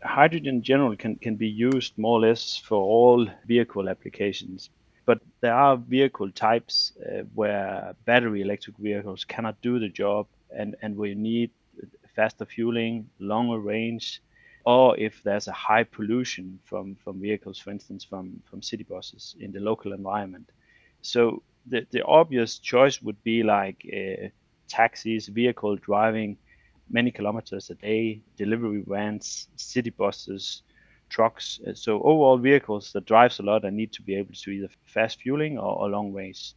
Hydrogen 0.06 0.56
in 0.56 0.62
general 0.62 0.96
can, 0.96 1.16
can 1.16 1.36
be 1.36 1.48
used 1.48 1.98
more 1.98 2.20
or 2.20 2.22
less 2.22 2.58
for 2.58 2.78
all 2.78 3.28
vehicle 3.48 3.90
applications. 3.90 4.70
But 5.06 5.20
there 5.42 5.54
are 5.54 5.78
vehicle 5.78 6.32
types 6.32 6.94
uh, 7.00 7.24
where 7.34 7.96
battery 8.06 8.42
electric 8.42 8.78
vehicles 8.78 9.24
cannot 9.24 9.62
do 9.62 9.80
the 9.80 9.90
job 9.90 10.28
and, 10.56 10.76
and 10.82 10.98
you 10.98 11.16
need 11.16 11.52
faster 12.16 12.46
fueling, 12.46 13.10
longer 13.20 13.60
range, 13.60 14.22
or 14.66 14.98
if 14.98 15.22
there's 15.24 15.48
a 15.48 15.52
high 15.52 15.84
pollution 15.84 16.60
from, 16.64 16.96
from 17.04 17.22
vehicles, 17.22 17.60
for 17.60 17.70
instance, 17.70 18.04
from, 18.04 18.42
from 18.50 18.62
city 18.62 18.84
buses 18.84 19.36
in 19.40 19.52
the 19.52 19.60
local 19.60 19.94
environment. 19.94 20.50
So 21.02 21.44
the, 21.68 21.86
the 21.92 22.04
obvious 22.04 22.58
choice 22.58 23.02
would 23.02 23.22
be 23.24 23.44
like 23.44 23.86
uh, 23.94 24.30
taxis, 24.68 25.28
vehicle 25.28 25.76
driving 25.76 26.38
many 26.90 27.12
kilometers 27.12 27.70
a 27.70 27.76
day, 27.76 28.22
delivery 28.38 28.84
vans, 28.88 29.48
city 29.56 29.90
buses, 29.90 30.64
trucks. 31.10 31.60
Uh, 31.68 31.74
so 31.74 32.02
overall 32.02 32.38
vehicles 32.38 32.92
that 32.94 33.06
drives 33.06 33.40
a 33.40 33.44
lot 33.44 33.66
and 33.66 33.76
need 33.76 33.94
to 33.94 34.02
be 34.02 34.16
able 34.16 34.34
to 34.34 34.52
either 34.52 34.70
fast 34.86 35.22
fueling 35.22 35.58
or, 35.58 35.76
or 35.80 35.90
long 35.90 36.14
range. 36.14 36.54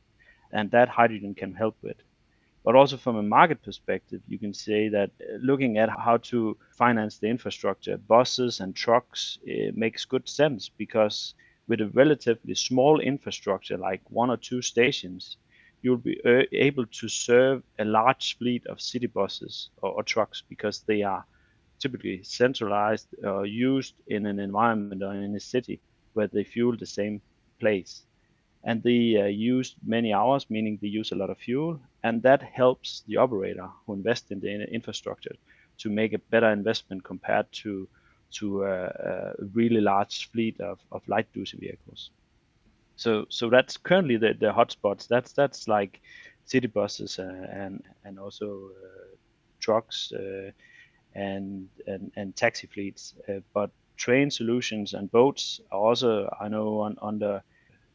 And 0.53 0.71
that 0.71 0.89
hydrogen 0.89 1.35
can 1.35 1.55
help 1.55 1.77
with. 1.83 1.97
But 2.65 2.75
also 2.75 2.97
from 2.97 3.17
a 3.17 3.23
market 3.23 3.63
perspective, 3.63 4.21
you 4.27 4.39
can 4.39 4.53
say 4.53 4.89
that 4.89 5.11
uh, 5.21 5.37
looking 5.41 5.79
at 5.79 5.89
how 5.91 6.19
to 6.31 6.57
finance 6.77 7.19
the 7.19 7.29
infrastructure, 7.29 7.97
buses 7.97 8.61
and 8.61 8.75
trucks 8.75 9.39
makes 9.75 10.05
good 10.05 10.29
sense 10.29 10.69
because 10.69 11.35
with 11.69 11.81
a 11.81 11.89
relatively 11.89 12.55
small 12.55 13.01
infrastructure 13.01 13.77
like 13.77 14.03
one 14.11 14.31
or 14.31 14.37
two 14.37 14.63
stations, 14.63 15.37
you'll 15.83 15.97
be 15.97 16.21
uh, 16.25 16.43
able 16.53 16.87
to 16.87 17.09
serve 17.09 17.63
a 17.79 17.85
large 17.85 18.37
fleet 18.39 18.67
of 18.67 18.81
city 18.81 19.07
buses 19.07 19.71
or, 19.83 19.91
or 19.93 20.03
trucks 20.03 20.43
because 20.49 20.81
they 20.81 21.03
are 21.03 21.25
typically 21.79 22.23
centralized 22.23 23.09
or 23.25 23.47
used 23.47 23.95
in 24.09 24.27
an 24.27 24.39
environment 24.41 25.03
or 25.03 25.15
in 25.15 25.35
a 25.37 25.41
city 25.41 25.81
where 26.15 26.27
they 26.27 26.45
fuel 26.45 26.77
the 26.77 26.87
same 26.87 27.21
place 27.61 28.03
and 28.65 28.83
they 28.83 29.17
uh, 29.17 29.27
use 29.27 29.77
many 29.85 30.13
hours, 30.13 30.51
meaning 30.51 30.79
they 30.81 30.89
use 30.89 31.13
a 31.13 31.15
lot 31.15 31.31
of 31.31 31.39
fuel, 31.39 31.81
and 32.03 32.23
that 32.23 32.43
helps 32.43 33.03
the 33.07 33.17
operator 33.17 33.69
who 33.87 33.95
invests 33.95 34.31
in 34.31 34.41
the 34.41 34.51
infrastructure 34.73 35.35
to 35.79 35.89
make 35.89 36.13
a 36.13 36.19
better 36.19 36.51
investment 36.51 37.05
compared 37.05 37.51
to 37.53 37.89
to 38.31 38.65
a, 38.65 38.85
uh, 38.85 39.33
a 39.39 39.45
really 39.55 39.81
large 39.81 40.29
fleet 40.31 40.61
of, 40.61 40.79
of 40.93 41.09
light 41.09 41.33
duty 41.33 41.57
vehicles. 41.57 42.11
So 42.99 43.27
so 43.31 43.51
that's 43.51 43.79
currently 43.79 44.19
the, 44.19 44.35
the 44.41 44.53
hotspots. 44.53 45.09
That's 45.09 45.33
that's 45.35 45.69
like 45.69 46.03
city 46.47 46.69
buses 46.69 47.19
uh, 47.21 47.47
and 47.53 47.83
and 48.05 48.21
also 48.21 48.71
uh, 48.85 49.17
trucks 49.61 50.13
uh, 50.13 50.53
and, 51.15 51.69
and 51.87 52.13
and 52.17 52.37
taxi 52.37 52.69
fleets. 52.69 53.15
But 53.55 53.71
train 53.97 54.31
solutions 54.31 54.95
and 54.95 55.11
boats 55.11 55.61
are 55.73 55.81
also 55.81 56.31
I 56.41 56.49
know 56.49 56.81
on 56.81 56.97
on 57.03 57.19
the 57.21 57.43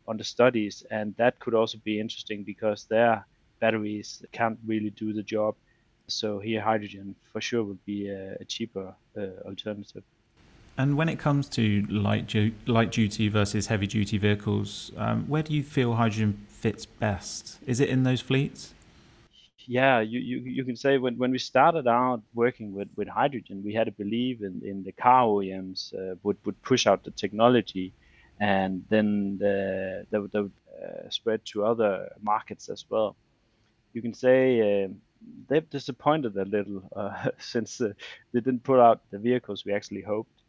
on 0.08 0.18
the 0.18 0.26
studies, 0.26 0.84
and 0.92 1.16
that 1.18 1.40
could 1.40 1.56
also 1.56 1.80
be 1.86 2.00
interesting 2.00 2.44
because 2.46 2.86
their 2.90 3.26
batteries 3.62 4.24
can't 4.34 4.60
really 4.66 4.92
do 4.92 5.14
the 5.14 5.24
job. 5.24 5.56
So 6.10 6.40
here, 6.40 6.62
hydrogen 6.62 7.16
for 7.32 7.42
sure 7.42 7.64
would 7.66 7.84
be 7.86 8.10
a, 8.10 8.36
a 8.42 8.46
cheaper 8.46 8.96
uh, 9.18 9.22
alternative. 9.48 10.04
And 10.78 10.98
when 10.98 11.08
it 11.08 11.20
comes 11.20 11.48
to 11.50 11.86
light 11.90 12.34
light 12.66 12.92
duty 12.92 13.28
versus 13.30 13.68
heavy 13.68 13.88
duty 13.88 14.18
vehicles, 14.18 14.92
um, 14.98 15.26
where 15.28 15.44
do 15.44 15.54
you 15.54 15.64
feel 15.64 15.94
hydrogen 15.96 16.46
fits 16.50 16.86
best? 16.86 17.60
Is 17.68 17.80
it 17.80 17.90
in 17.90 18.04
those 18.04 18.22
fleets? 18.22 18.74
Yeah, 19.66 20.02
you, 20.02 20.20
you, 20.20 20.40
you 20.40 20.66
can 20.66 20.76
say 20.76 20.98
when, 20.98 21.18
when 21.18 21.32
we 21.32 21.38
started 21.38 21.88
out 21.88 22.22
working 22.34 22.74
with, 22.74 22.90
with 22.96 23.08
hydrogen, 23.08 23.64
we 23.64 23.74
had 23.74 23.88
a 23.88 23.92
belief 23.92 24.42
in, 24.42 24.62
in 24.66 24.84
the 24.84 24.92
car 24.92 25.24
OEMs 25.24 25.94
uh, 25.94 26.16
would, 26.24 26.38
would 26.46 26.62
push 26.64 26.86
out 26.86 27.04
the 27.04 27.12
technology 27.12 27.94
and 28.40 28.84
then 28.90 29.38
the, 29.40 30.06
the, 30.10 30.28
the 30.34 30.52
uh, 30.84 31.10
spread 31.10 31.46
to 31.46 31.64
other 31.64 32.12
markets 32.22 32.68
as 32.68 32.84
well. 32.90 33.16
You 33.94 34.02
can 34.02 34.14
say 34.14 34.84
uh, 34.86 34.88
they've 35.48 35.70
disappointed 35.70 36.36
a 36.36 36.46
little 36.46 36.84
uh, 36.96 37.30
since 37.38 37.80
uh, 37.80 37.94
they 38.34 38.42
didn't 38.42 38.64
put 38.64 38.80
out 38.80 39.02
the 39.12 39.20
vehicles 39.20 39.64
we 39.66 39.74
actually 39.74 40.02
hoped. 40.02 40.43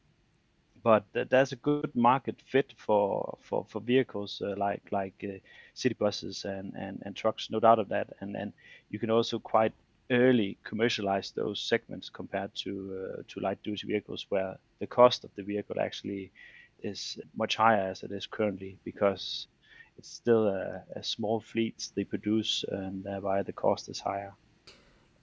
But 0.84 1.04
there's 1.14 1.52
a 1.52 1.56
good 1.56 1.96
market 1.96 2.36
fit 2.52 2.74
for 2.76 3.38
for, 3.42 3.66
for 3.68 3.80
vehicles 3.80 4.42
uh, 4.44 4.54
like 4.58 4.82
like 4.92 5.24
uh, 5.24 5.38
city 5.74 5.96
buses 5.98 6.44
and, 6.44 6.74
and, 6.74 7.02
and 7.04 7.16
trucks, 7.16 7.50
no 7.50 7.60
doubt 7.60 7.80
of 7.80 7.88
that. 7.88 8.08
And 8.20 8.36
and 8.36 8.52
you 8.90 9.00
can 9.00 9.10
also 9.10 9.38
quite 9.40 9.72
early 10.10 10.58
commercialize 10.64 11.32
those 11.32 11.60
segments 11.60 12.10
compared 12.10 12.54
to 12.64 13.24
to 13.28 13.40
light 13.40 13.62
duty 13.64 13.86
vehicles, 13.88 14.26
where 14.30 14.58
the 14.80 14.86
cost 14.86 15.24
of 15.24 15.30
the 15.36 15.42
vehicle 15.42 15.80
actually 15.80 16.32
is 16.82 17.18
much 17.36 17.56
higher 17.56 17.90
as 17.90 18.02
it 18.02 18.12
is 18.12 18.26
currently 18.26 18.78
because 18.84 19.48
it's 19.98 20.10
still 20.10 20.48
a, 20.48 20.82
a 20.96 21.02
small 21.02 21.40
fleet 21.40 21.88
they 21.96 22.04
produce 22.04 22.64
and 22.68 23.04
thereby 23.04 23.42
the 23.42 23.52
cost 23.52 23.88
is 23.88 24.00
higher. 24.00 24.34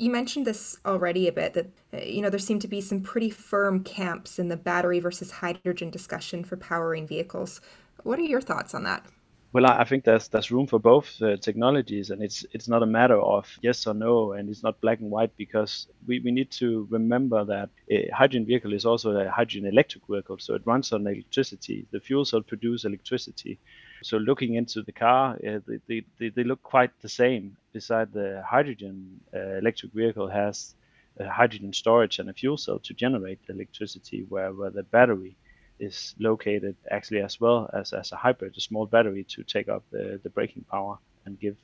You 0.01 0.09
mentioned 0.09 0.47
this 0.47 0.79
already 0.83 1.27
a 1.27 1.31
bit 1.31 1.53
that 1.53 1.67
uh, 1.93 1.97
you 2.03 2.23
know 2.23 2.31
there 2.31 2.39
seem 2.39 2.57
to 2.61 2.67
be 2.67 2.81
some 2.81 3.01
pretty 3.01 3.29
firm 3.29 3.83
camps 3.83 4.39
in 4.39 4.47
the 4.47 4.57
battery 4.57 4.99
versus 4.99 5.29
hydrogen 5.29 5.91
discussion 5.91 6.43
for 6.43 6.57
powering 6.57 7.05
vehicles. 7.05 7.61
What 8.01 8.17
are 8.17 8.23
your 8.23 8.41
thoughts 8.41 8.73
on 8.73 8.83
that? 8.85 9.05
Well, 9.53 9.67
I 9.67 9.83
think 9.83 10.05
there's 10.05 10.27
there's 10.27 10.49
room 10.49 10.65
for 10.65 10.79
both 10.79 11.21
uh, 11.21 11.37
technologies, 11.37 12.09
and 12.09 12.23
it's 12.23 12.43
it's 12.51 12.67
not 12.67 12.81
a 12.81 12.87
matter 12.87 13.21
of 13.21 13.45
yes 13.61 13.85
or 13.85 13.93
no, 13.93 14.31
and 14.31 14.49
it's 14.49 14.63
not 14.63 14.81
black 14.81 15.01
and 15.01 15.11
white 15.11 15.37
because 15.37 15.85
we, 16.07 16.19
we 16.19 16.31
need 16.31 16.49
to 16.61 16.87
remember 16.89 17.45
that 17.45 17.69
a 17.91 18.09
hydrogen 18.11 18.47
vehicle 18.47 18.73
is 18.73 18.87
also 18.87 19.11
a 19.11 19.29
hydrogen 19.29 19.67
electric 19.67 20.07
vehicle, 20.07 20.39
so 20.39 20.55
it 20.55 20.63
runs 20.65 20.91
on 20.93 21.05
electricity. 21.05 21.85
The 21.91 21.99
fuel 21.99 22.25
cell 22.25 22.41
produce 22.41 22.85
electricity. 22.85 23.59
So 24.03 24.17
looking 24.17 24.55
into 24.55 24.81
the 24.81 24.91
car, 24.91 25.37
uh, 25.47 25.59
they, 25.87 26.03
they, 26.19 26.29
they 26.29 26.43
look 26.43 26.61
quite 26.63 26.91
the 27.01 27.09
same. 27.09 27.55
Beside 27.73 28.11
the 28.13 28.43
hydrogen 28.47 29.19
uh, 29.33 29.57
electric 29.57 29.93
vehicle 29.93 30.27
has 30.27 30.75
a 31.19 31.29
hydrogen 31.29 31.73
storage 31.73 32.19
and 32.19 32.29
a 32.29 32.33
fuel 32.33 32.57
cell 32.57 32.79
to 32.79 32.93
generate 32.93 33.39
electricity, 33.49 34.25
where, 34.29 34.53
where 34.53 34.69
the 34.71 34.83
battery 34.83 35.35
is 35.79 36.15
located 36.19 36.75
actually 36.91 37.21
as 37.21 37.39
well 37.39 37.69
as, 37.73 37.93
as 37.93 38.11
a 38.11 38.15
hybrid, 38.15 38.55
a 38.57 38.61
small 38.61 38.85
battery 38.85 39.23
to 39.29 39.43
take 39.43 39.67
up 39.69 39.83
the, 39.91 40.19
the 40.23 40.29
braking 40.29 40.63
power 40.69 40.97
and 41.25 41.39
give 41.39 41.57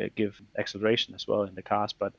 uh, 0.00 0.06
give 0.14 0.40
acceleration 0.58 1.14
as 1.14 1.26
well 1.26 1.42
in 1.42 1.54
the 1.54 1.62
cars. 1.62 1.92
But 1.92 2.12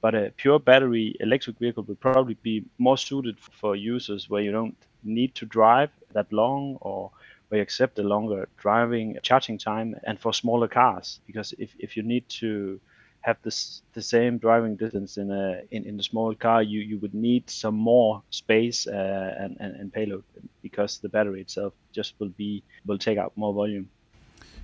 but 0.00 0.14
a 0.14 0.32
pure 0.36 0.60
battery 0.60 1.16
electric 1.20 1.58
vehicle 1.58 1.82
would 1.84 2.00
probably 2.00 2.34
be 2.42 2.64
more 2.78 2.96
suited 2.96 3.36
for 3.60 3.74
users 3.74 4.30
where 4.30 4.42
you 4.42 4.52
don't 4.52 4.76
need 5.02 5.34
to 5.34 5.46
drive 5.46 5.90
that 6.12 6.32
long 6.32 6.78
or 6.80 7.10
you 7.56 7.62
accept 7.62 7.98
a 7.98 8.02
longer 8.02 8.48
driving 8.56 9.16
charging 9.22 9.58
time 9.58 9.94
and 10.06 10.20
for 10.20 10.32
smaller 10.32 10.68
cars 10.68 11.20
because 11.26 11.54
if, 11.58 11.74
if 11.78 11.96
you 11.96 12.02
need 12.02 12.28
to 12.28 12.80
have 13.22 13.36
this 13.42 13.82
the 13.94 14.02
same 14.02 14.38
driving 14.38 14.76
distance 14.76 15.16
in 15.16 15.30
a 15.30 15.60
in, 15.70 15.84
in 15.84 15.98
a 15.98 16.02
small 16.02 16.34
car, 16.34 16.62
you, 16.62 16.80
you 16.80 16.98
would 17.00 17.14
need 17.14 17.48
some 17.50 17.74
more 17.74 18.22
space 18.30 18.86
uh, 18.86 19.34
and, 19.40 19.56
and, 19.60 19.74
and 19.76 19.92
payload 19.92 20.24
because 20.62 20.98
the 20.98 21.08
battery 21.08 21.40
itself 21.40 21.74
just 21.92 22.14
will 22.20 22.30
be 22.36 22.62
will 22.86 22.98
take 22.98 23.18
out 23.18 23.32
more 23.36 23.52
volume. 23.52 23.90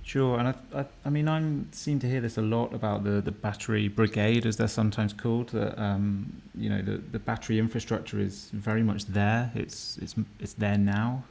Sure, 0.05 0.37
and 0.37 0.49
I, 0.49 0.53
I, 0.81 0.85
I 1.03 1.09
mean, 1.09 1.27
I 1.27 1.41
seem 1.71 1.97
to 1.97 2.07
hear 2.07 2.21
this 2.21 2.37
a 2.37 2.41
lot 2.41 2.75
about 2.75 3.03
the, 3.03 3.21
the 3.21 3.31
battery 3.31 3.87
brigade, 3.87 4.45
as 4.45 4.55
they're 4.55 4.67
sometimes 4.67 5.13
called. 5.13 5.49
That 5.49 5.81
um, 5.81 6.43
you 6.53 6.69
know, 6.69 6.83
the, 6.83 6.97
the 6.97 7.17
battery 7.17 7.57
infrastructure 7.57 8.19
is 8.19 8.51
very 8.53 8.83
much 8.83 9.05
there. 9.07 9.51
It's 9.55 9.97
it's 9.97 10.13
it's 10.39 10.53
there 10.53 10.77
now. 10.77 11.23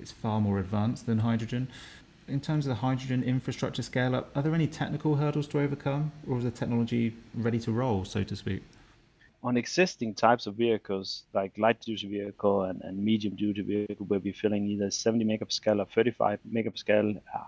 It's 0.00 0.10
far 0.10 0.40
more 0.40 0.58
advanced 0.58 1.04
than 1.04 1.18
hydrogen. 1.18 1.68
In 2.26 2.40
terms 2.40 2.64
of 2.64 2.70
the 2.70 2.76
hydrogen 2.76 3.22
infrastructure 3.22 3.82
scale 3.82 4.16
up, 4.16 4.34
are 4.34 4.40
there 4.40 4.54
any 4.54 4.68
technical 4.68 5.16
hurdles 5.16 5.46
to 5.48 5.60
overcome, 5.60 6.10
or 6.26 6.38
is 6.38 6.44
the 6.44 6.50
technology 6.50 7.14
ready 7.34 7.60
to 7.60 7.72
roll, 7.72 8.06
so 8.06 8.24
to 8.24 8.34
speak? 8.34 8.62
On 9.42 9.58
existing 9.58 10.14
types 10.14 10.46
of 10.46 10.54
vehicles, 10.54 11.24
like 11.34 11.58
light 11.58 11.78
duty 11.82 12.08
vehicle 12.08 12.62
and, 12.62 12.80
and 12.84 12.96
medium 12.96 13.36
duty 13.36 13.60
vehicle, 13.60 14.06
where 14.06 14.18
we're 14.18 14.32
filling 14.32 14.66
either 14.66 14.90
70 14.90 15.26
megapascal 15.26 15.78
or 15.78 15.86
35 15.94 16.38
megapascal, 16.50 17.20
uh, 17.34 17.40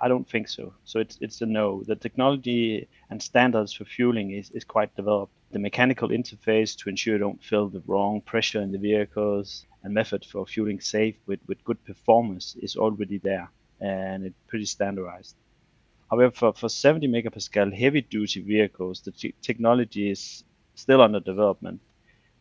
I 0.00 0.08
don't 0.08 0.28
think 0.28 0.48
so. 0.48 0.74
So 0.84 0.98
it's 0.98 1.16
it's 1.20 1.40
a 1.42 1.46
no. 1.46 1.82
The 1.84 1.94
technology 1.94 2.88
and 3.10 3.22
standards 3.22 3.72
for 3.72 3.84
fueling 3.84 4.32
is, 4.32 4.50
is 4.50 4.64
quite 4.64 4.94
developed. 4.96 5.32
The 5.52 5.60
mechanical 5.60 6.08
interface 6.08 6.76
to 6.78 6.88
ensure 6.88 7.14
you 7.14 7.20
don't 7.20 7.42
fill 7.42 7.68
the 7.68 7.82
wrong 7.86 8.20
pressure 8.20 8.60
in 8.60 8.72
the 8.72 8.78
vehicles 8.78 9.64
and 9.84 9.94
method 9.94 10.24
for 10.24 10.44
fueling 10.46 10.80
safe 10.80 11.14
with, 11.26 11.40
with 11.46 11.64
good 11.64 11.84
performance 11.84 12.56
is 12.60 12.76
already 12.76 13.18
there 13.18 13.48
and 13.80 14.24
it's 14.26 14.40
pretty 14.48 14.64
standardized. 14.64 15.36
However, 16.10 16.32
for, 16.32 16.52
for 16.52 16.68
70 16.68 17.06
megapascal 17.08 17.72
heavy 17.72 18.00
duty 18.02 18.40
vehicles, 18.42 19.02
the 19.02 19.12
t- 19.12 19.34
technology 19.40 20.10
is 20.10 20.42
still 20.74 21.00
under 21.00 21.20
development. 21.20 21.80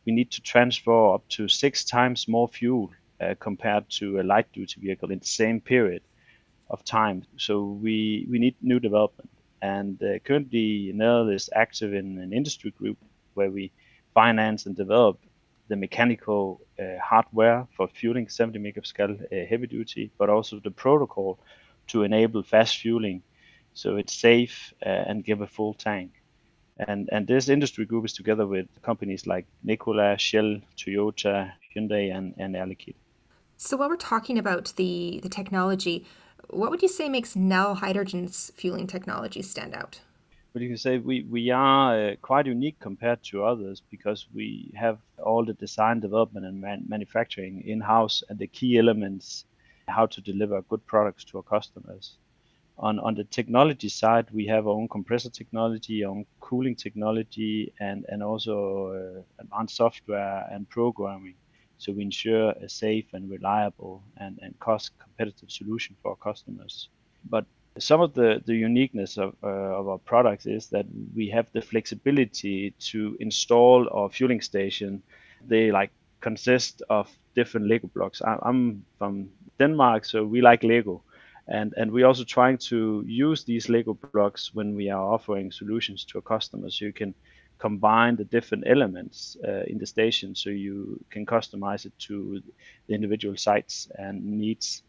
We 0.05 0.13
need 0.13 0.31
to 0.31 0.41
transfer 0.41 1.13
up 1.13 1.27
to 1.29 1.47
six 1.47 1.85
times 1.85 2.27
more 2.27 2.47
fuel 2.47 2.91
uh, 3.21 3.35
compared 3.39 3.89
to 3.99 4.19
a 4.19 4.23
light 4.23 4.51
duty 4.51 4.81
vehicle 4.81 5.11
in 5.11 5.19
the 5.19 5.25
same 5.25 5.61
period 5.61 6.01
of 6.69 6.83
time. 6.83 7.23
So 7.37 7.63
we 7.63 8.27
we 8.29 8.39
need 8.39 8.55
new 8.61 8.79
development. 8.79 9.29
And 9.61 10.01
uh, 10.03 10.19
currently, 10.19 10.91
Nel 10.93 11.29
is 11.29 11.49
active 11.53 11.93
in 11.93 12.19
an 12.19 12.33
industry 12.33 12.71
group 12.71 12.97
where 13.33 13.49
we 13.49 13.71
finance 14.13 14.65
and 14.65 14.75
develop 14.75 15.19
the 15.67 15.75
mechanical 15.75 16.61
uh, 16.79 16.99
hardware 17.03 17.67
for 17.75 17.87
fueling 17.87 18.29
70 18.29 18.59
megapascal 18.59 19.21
uh, 19.21 19.45
heavy 19.49 19.67
duty, 19.67 20.11
but 20.17 20.29
also 20.29 20.59
the 20.59 20.71
protocol 20.71 21.39
to 21.87 22.03
enable 22.03 22.43
fast 22.43 22.77
fueling, 22.77 23.21
so 23.73 23.97
it's 23.97 24.13
safe 24.13 24.73
uh, 24.85 24.89
and 24.89 25.23
give 25.23 25.41
a 25.41 25.47
full 25.47 25.73
tank. 25.73 26.11
And 26.77 27.09
and 27.11 27.25
this 27.25 27.47
industry 27.47 27.85
group 27.85 28.05
is 28.05 28.13
together 28.13 28.45
with 28.45 28.67
companies 28.81 29.25
like 29.25 29.45
Nikola, 29.63 30.17
Shell, 30.17 30.59
Toyota, 30.77 31.51
Hyundai, 31.73 32.13
and 32.13 32.33
and 32.37 32.55
Air 32.55 32.65
Liquide. 32.65 32.95
So 33.57 33.77
while 33.77 33.89
we're 33.89 33.95
talking 33.95 34.37
about 34.37 34.73
the 34.75 35.19
the 35.23 35.29
technology, 35.29 36.05
what 36.49 36.69
would 36.71 36.81
you 36.81 36.87
say 36.87 37.09
makes 37.09 37.35
Nel 37.35 37.75
Hydrogen's 37.75 38.51
fueling 38.55 38.87
technology 38.87 39.41
stand 39.41 39.73
out? 39.73 39.99
But 40.53 40.61
you 40.61 40.69
can 40.69 40.77
say 40.77 40.99
we, 40.99 41.23
we 41.23 41.49
are 41.49 42.11
uh, 42.11 42.15
quite 42.21 42.45
unique 42.45 42.79
compared 42.79 43.21
to 43.23 43.43
others 43.43 43.81
because 43.91 44.25
we 44.33 44.71
have 44.73 44.99
all 45.23 45.43
the 45.43 45.53
design, 45.53 45.99
development, 45.99 46.45
and 46.45 46.61
man- 46.61 46.85
manufacturing 46.87 47.61
in 47.67 47.81
house 47.81 48.23
and 48.29 48.39
the 48.39 48.47
key 48.47 48.77
elements 48.77 49.45
how 49.87 50.05
to 50.05 50.21
deliver 50.21 50.61
good 50.63 50.85
products 50.85 51.25
to 51.25 51.37
our 51.37 51.43
customers. 51.43 52.15
On, 52.77 52.99
on 52.99 53.15
the 53.15 53.23
technology 53.25 53.89
side, 53.89 54.27
we 54.31 54.45
have 54.47 54.67
our 54.67 54.73
own 54.73 54.87
compressor 54.87 55.29
technology, 55.29 56.03
our 56.03 56.11
own 56.11 56.25
cooling 56.39 56.75
technology, 56.75 57.73
and, 57.79 58.05
and 58.09 58.23
also 58.23 58.55
uh, 59.17 59.41
advanced 59.41 59.75
software 59.77 60.47
and 60.51 60.69
programming 60.69 61.35
we 61.93 62.03
ensure 62.03 62.51
a 62.51 62.69
safe 62.69 63.05
and 63.13 63.29
reliable 63.29 64.03
and, 64.17 64.39
and 64.41 64.57
cost 64.59 64.91
competitive 64.99 65.51
solution 65.51 65.95
for 66.01 66.11
our 66.11 66.17
customers. 66.17 66.89
But 67.29 67.45
some 67.77 68.01
of 68.01 68.13
the, 68.13 68.41
the 68.45 68.55
uniqueness 68.55 69.17
of, 69.17 69.35
uh, 69.43 69.47
of 69.47 69.87
our 69.89 69.97
products 69.97 70.45
is 70.45 70.67
that 70.67 70.85
we 71.15 71.29
have 71.29 71.51
the 71.51 71.61
flexibility 71.61 72.71
to 72.79 73.17
install 73.19 73.87
our 73.91 74.09
fueling 74.09 74.41
station. 74.41 75.03
They 75.47 75.71
like 75.71 75.91
consist 76.21 76.81
of 76.89 77.09
different 77.35 77.67
Lego 77.67 77.87
blocks. 77.87 78.21
I, 78.21 78.37
I'm 78.41 78.85
from 78.97 79.29
Denmark, 79.59 80.05
so 80.05 80.23
we 80.23 80.41
like 80.41 80.63
Lego. 80.63 81.01
And, 81.47 81.73
and 81.77 81.91
we're 81.91 82.07
also 82.07 82.23
trying 82.23 82.57
to 82.69 83.03
use 83.05 83.43
these 83.43 83.69
Lego 83.69 83.93
blocks 83.93 84.55
when 84.55 84.75
we 84.75 84.89
are 84.89 85.13
offering 85.13 85.51
solutions 85.51 86.03
to 86.05 86.17
our 86.17 86.21
customers. 86.21 86.81
You 86.81 86.91
can 86.91 87.13
combine 87.59 88.15
the 88.15 88.25
different 88.25 88.63
elements 88.67 89.37
uh, 89.47 89.63
in 89.67 89.77
the 89.77 89.85
station 89.85 90.35
so 90.35 90.49
you 90.49 90.99
can 91.09 91.25
customize 91.25 91.85
it 91.85 91.93
to 91.99 92.41
the 92.87 92.93
individual 92.93 93.37
sites 93.37 93.87
and 93.97 94.23
needs. 94.23 94.83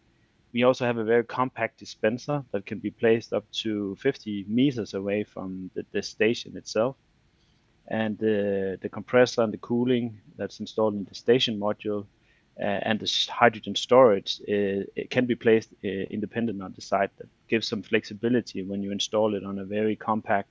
We 0.53 0.65
also 0.65 0.85
have 0.85 0.99
a 0.99 1.05
very 1.05 1.25
compact 1.25 1.79
dispenser 1.79 2.43
that 2.53 2.67
can 2.67 2.79
be 2.79 2.91
placed 2.91 3.33
up 3.33 3.45
to 3.63 3.97
50 3.97 4.47
meters 4.49 4.95
away 4.95 5.25
from 5.25 5.71
the, 5.75 5.85
the 5.93 6.03
station 6.03 6.57
itself. 6.57 6.97
And 7.89 8.19
the, 8.19 8.79
the 8.83 8.89
compressor 8.89 9.43
and 9.43 9.53
the 9.53 9.59
cooling 9.59 10.21
that's 10.37 10.59
installed 10.59 10.95
in 10.95 11.05
the 11.05 11.15
station 11.15 11.61
module 11.61 12.07
uh, 12.59 12.65
and 12.65 12.99
the 12.99 13.27
hydrogen 13.31 13.75
storage 13.75 14.41
uh, 14.49 14.83
it 14.97 15.11
can 15.11 15.27
be 15.27 15.35
placed 15.35 15.73
uh, 15.85 15.89
independent 15.89 16.63
on 16.63 16.73
the 16.75 16.81
site 16.81 17.11
that 17.19 17.29
gives 17.49 17.69
some 17.69 17.83
flexibility 17.83 18.63
when 18.63 18.83
you 18.83 18.91
install 18.91 19.35
it 19.35 19.45
on 19.45 19.59
a 19.59 19.65
very 19.65 19.95
compact 19.95 20.49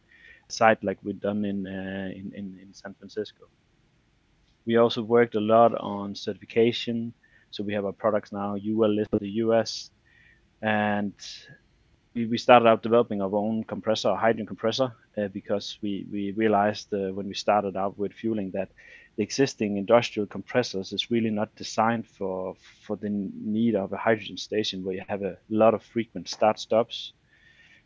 site 0.49 0.83
like 0.83 0.97
we've 1.03 1.19
done 1.19 1.45
in, 1.45 1.65
uh, 1.67 2.09
in, 2.13 2.31
in, 2.35 2.59
in 2.61 2.73
San 2.73 2.93
Francisco. 2.93 3.45
We 4.65 4.77
also 4.77 5.01
worked 5.01 5.35
a 5.35 5.39
lot 5.39 5.75
on 5.79 6.15
certification. 6.15 7.13
So 7.51 7.63
we 7.63 7.73
have 7.73 7.85
our 7.85 7.93
products 7.93 8.31
now 8.31 8.55
UL 8.55 8.89
listed 8.89 9.21
in 9.21 9.27
the 9.27 9.33
US, 9.45 9.91
and 10.61 11.13
we, 12.13 12.25
we 12.25 12.37
started 12.37 12.67
out 12.67 12.81
developing 12.81 13.21
our 13.21 13.33
own 13.35 13.63
compressor, 13.63 14.09
a 14.09 14.15
hydrogen 14.15 14.47
compressor, 14.47 14.91
uh, 15.17 15.27
because 15.29 15.77
we 15.81 16.05
we 16.11 16.31
realized 16.31 16.93
uh, 16.93 17.13
when 17.13 17.27
we 17.27 17.33
started 17.33 17.77
out 17.77 17.97
with 17.97 18.13
fueling 18.13 18.51
that 18.51 18.69
the 19.15 19.23
existing 19.23 19.77
industrial 19.77 20.27
compressors 20.27 20.91
is 20.91 21.11
really 21.11 21.29
not 21.29 21.55
designed 21.55 22.07
for 22.07 22.55
for 22.85 22.97
the 22.97 23.09
need 23.09 23.75
of 23.75 23.93
a 23.93 23.97
hydrogen 23.97 24.37
station 24.37 24.83
where 24.83 24.95
you 24.95 25.03
have 25.07 25.21
a 25.21 25.37
lot 25.49 25.73
of 25.73 25.83
frequent 25.83 26.27
start 26.27 26.59
stops 26.59 27.13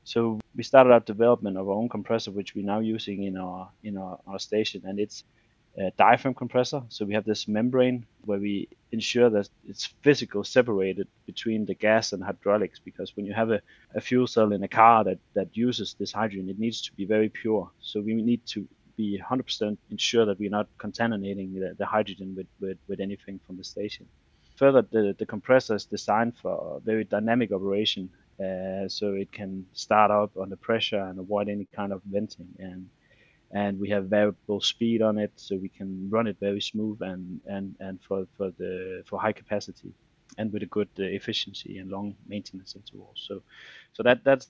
so 0.09 0.39
we 0.55 0.63
started 0.63 0.91
out 0.91 1.05
development 1.05 1.55
of 1.55 1.69
our 1.69 1.75
own 1.75 1.87
compressor, 1.87 2.31
which 2.31 2.55
we're 2.55 2.65
now 2.65 2.79
using 2.79 3.25
in 3.29 3.37
our 3.37 3.69
in 3.83 3.95
our, 3.95 4.17
our 4.25 4.39
station, 4.39 4.81
and 4.83 4.99
it's 4.99 5.23
a 5.77 5.91
diaphragm 5.97 6.33
compressor. 6.33 6.81
So 6.89 7.05
we 7.05 7.13
have 7.13 7.25
this 7.25 7.47
membrane 7.47 8.07
where 8.25 8.39
we 8.39 8.69
ensure 8.91 9.29
that 9.29 9.47
it's 9.67 9.85
physical 10.01 10.43
separated 10.43 11.07
between 11.27 11.67
the 11.67 11.75
gas 11.75 12.11
and 12.11 12.23
hydraulics 12.23 12.79
because 12.79 13.15
when 13.15 13.27
you 13.27 13.33
have 13.33 13.51
a, 13.51 13.61
a 13.93 14.01
fuel 14.01 14.25
cell 14.25 14.51
in 14.51 14.63
a 14.63 14.67
car 14.67 15.03
that, 15.03 15.19
that 15.35 15.55
uses 15.55 15.95
this 15.99 16.11
hydrogen, 16.11 16.49
it 16.49 16.57
needs 16.57 16.81
to 16.87 16.91
be 16.93 17.05
very 17.05 17.29
pure. 17.29 17.69
So 17.79 18.01
we 18.01 18.15
need 18.15 18.43
to 18.47 18.67
be 18.97 19.21
100% 19.23 19.77
ensure 19.91 20.25
that 20.25 20.39
we're 20.39 20.57
not 20.59 20.69
contaminating 20.79 21.53
the, 21.53 21.75
the 21.77 21.85
hydrogen 21.85 22.33
with, 22.35 22.47
with, 22.59 22.79
with 22.87 22.99
anything 22.99 23.39
from 23.45 23.57
the 23.57 23.63
station. 23.63 24.07
Further, 24.55 24.81
the, 24.81 25.15
the 25.19 25.27
compressor 25.27 25.75
is 25.75 25.85
designed 25.85 26.33
for 26.41 26.81
very 26.83 27.03
dynamic 27.03 27.51
operation 27.51 28.09
uh, 28.39 28.87
so 28.87 29.13
it 29.13 29.31
can 29.31 29.65
start 29.73 30.11
up 30.11 30.31
under 30.37 30.55
pressure 30.55 30.99
and 30.99 31.19
avoid 31.19 31.49
any 31.49 31.67
kind 31.75 31.91
of 31.91 32.01
venting. 32.05 32.47
And 32.59 32.89
and 33.51 33.79
we 33.79 33.89
have 33.89 34.05
variable 34.05 34.61
speed 34.61 35.01
on 35.01 35.17
it 35.17 35.31
so 35.35 35.55
we 35.55 35.69
can 35.69 36.07
run 36.09 36.27
it 36.27 36.37
very 36.39 36.61
smooth 36.61 37.01
and 37.01 37.41
and 37.45 37.75
and 37.79 37.99
for 38.01 38.27
for 38.37 38.51
the 38.57 39.03
for 39.07 39.19
high 39.19 39.33
capacity 39.33 39.91
and 40.37 40.53
with 40.53 40.63
a 40.63 40.67
good 40.67 40.89
uh, 40.99 41.03
efficiency 41.03 41.79
and 41.79 41.89
long 41.89 42.15
maintenance 42.27 42.75
intervals. 42.75 43.25
So 43.27 43.41
so 43.93 44.03
that 44.03 44.23
that's 44.23 44.47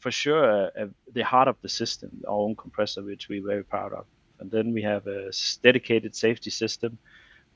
for 0.00 0.10
sure 0.10 0.70
uh, 0.78 0.86
the 1.12 1.22
heart 1.22 1.48
of 1.48 1.56
the 1.62 1.68
system 1.68 2.10
our 2.26 2.34
own 2.34 2.56
compressor 2.56 3.02
which 3.02 3.28
we're 3.28 3.46
very 3.46 3.64
proud 3.64 3.92
of. 3.92 4.06
And 4.40 4.50
then 4.50 4.72
we 4.72 4.82
have 4.82 5.06
a 5.06 5.30
dedicated 5.62 6.16
safety 6.16 6.50
system 6.50 6.98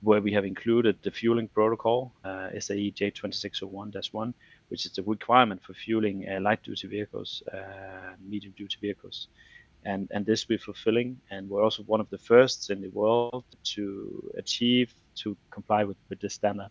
where 0.02 0.20
we 0.20 0.32
have 0.32 0.44
included 0.44 0.98
the 1.02 1.10
fueling 1.10 1.48
protocol 1.48 2.12
uh, 2.24 2.50
SAE 2.60 2.92
J2601-1 2.92 4.34
which 4.68 4.86
is 4.86 4.96
a 4.98 5.02
requirement 5.02 5.62
for 5.62 5.74
fueling 5.74 6.26
uh, 6.28 6.40
light 6.40 6.62
duty 6.62 6.88
vehicles, 6.88 7.42
uh, 7.52 8.14
medium 8.26 8.54
duty 8.56 8.76
vehicles. 8.80 9.28
And, 9.84 10.08
and 10.12 10.24
this 10.24 10.48
we're 10.48 10.58
fulfilling, 10.58 11.20
and 11.30 11.48
we're 11.48 11.62
also 11.62 11.82
one 11.82 12.00
of 12.00 12.08
the 12.08 12.16
first 12.18 12.70
in 12.70 12.80
the 12.80 12.88
world 12.88 13.44
to 13.74 14.32
achieve 14.38 14.94
to 15.16 15.36
comply 15.50 15.84
with, 15.84 15.98
with 16.08 16.20
this 16.20 16.34
standard. 16.34 16.70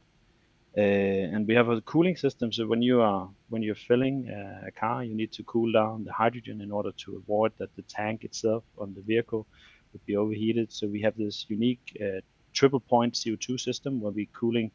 Uh, 0.76 0.82
and 0.82 1.48
we 1.48 1.54
have 1.54 1.70
a 1.70 1.82
cooling 1.82 2.16
system. 2.16 2.52
So 2.52 2.66
when 2.66 2.82
you 2.82 3.02
are 3.02 3.30
when 3.50 3.62
you're 3.62 3.76
filling 3.76 4.28
uh, 4.28 4.68
a 4.68 4.72
car, 4.72 5.04
you 5.04 5.14
need 5.14 5.32
to 5.34 5.44
cool 5.44 5.72
down 5.72 6.04
the 6.04 6.12
hydrogen 6.12 6.62
in 6.62 6.72
order 6.72 6.92
to 7.04 7.18
avoid 7.18 7.52
that 7.60 7.76
the 7.76 7.84
tank 7.84 8.24
itself 8.24 8.64
on 8.80 8.96
the 8.96 9.02
vehicle 9.02 9.46
would 9.92 10.04
be 10.08 10.16
overheated. 10.16 10.72
So 10.72 10.88
we 10.88 11.02
have 11.02 11.16
this 11.16 11.46
unique 11.48 11.96
uh, 12.02 12.22
triple 12.54 12.80
point 12.80 13.14
CO2 13.14 13.60
system 13.60 14.02
where 14.02 14.12
we're 14.12 14.34
cooling 14.34 14.72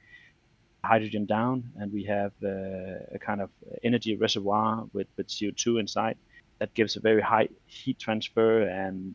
hydrogen 0.92 1.24
down, 1.27 1.57
and 1.79 1.92
we 1.92 2.05
have 2.05 2.33
uh, 2.42 3.16
a 3.16 3.18
kind 3.29 3.40
of 3.40 3.51
energy 3.83 4.16
reservoir 4.16 4.87
with, 4.94 5.09
with 5.16 5.29
CO2 5.29 5.81
inside 5.81 6.16
that 6.59 6.74
gives 6.74 6.96
a 6.96 7.01
very 7.01 7.22
high 7.22 7.48
heat 7.66 7.98
transfer 7.98 8.62
and 8.62 9.14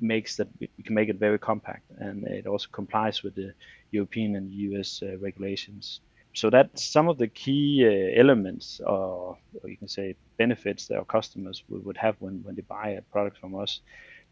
makes 0.00 0.36
that 0.36 0.48
we 0.60 0.68
can 0.84 0.94
make 0.94 1.08
it 1.08 1.18
very 1.18 1.38
compact, 1.38 1.86
and 1.98 2.16
it 2.38 2.46
also 2.46 2.68
complies 2.70 3.22
with 3.24 3.34
the 3.34 3.52
European 3.90 4.36
and 4.36 4.52
US 4.68 5.02
uh, 5.02 5.16
regulations. 5.18 6.00
so 6.40 6.50
that's 6.50 6.84
some 6.96 7.06
of 7.12 7.16
the 7.22 7.30
key 7.42 7.66
uh, 7.84 8.20
elements, 8.22 8.80
or, 8.94 9.36
or, 9.58 9.66
you 9.72 9.76
can 9.82 9.88
say 9.88 10.06
benefits 10.36 10.82
that 10.86 10.98
our 11.00 11.08
customers 11.16 11.58
would 11.86 11.96
have 11.96 12.14
when, 12.24 12.34
when 12.44 12.54
they 12.54 12.66
buy 12.78 12.88
a 12.90 13.02
product 13.14 13.36
from 13.42 13.52
us. 13.64 13.80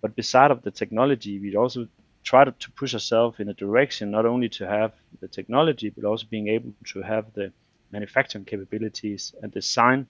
But 0.02 0.14
beside 0.14 0.50
of 0.50 0.60
the 0.62 0.70
technology, 0.82 1.34
we 1.40 1.56
also 1.56 1.88
try 2.26 2.44
to, 2.44 2.50
to 2.50 2.70
push 2.72 2.92
ourselves 2.92 3.38
in 3.38 3.48
a 3.48 3.54
direction 3.54 4.10
not 4.10 4.26
only 4.26 4.48
to 4.48 4.66
have 4.66 4.92
the 5.20 5.28
technology, 5.28 5.90
but 5.90 6.04
also 6.04 6.26
being 6.28 6.48
able 6.48 6.72
to 6.84 7.00
have 7.00 7.32
the 7.34 7.52
manufacturing 7.92 8.44
capabilities 8.44 9.32
and 9.42 9.52
design 9.52 10.06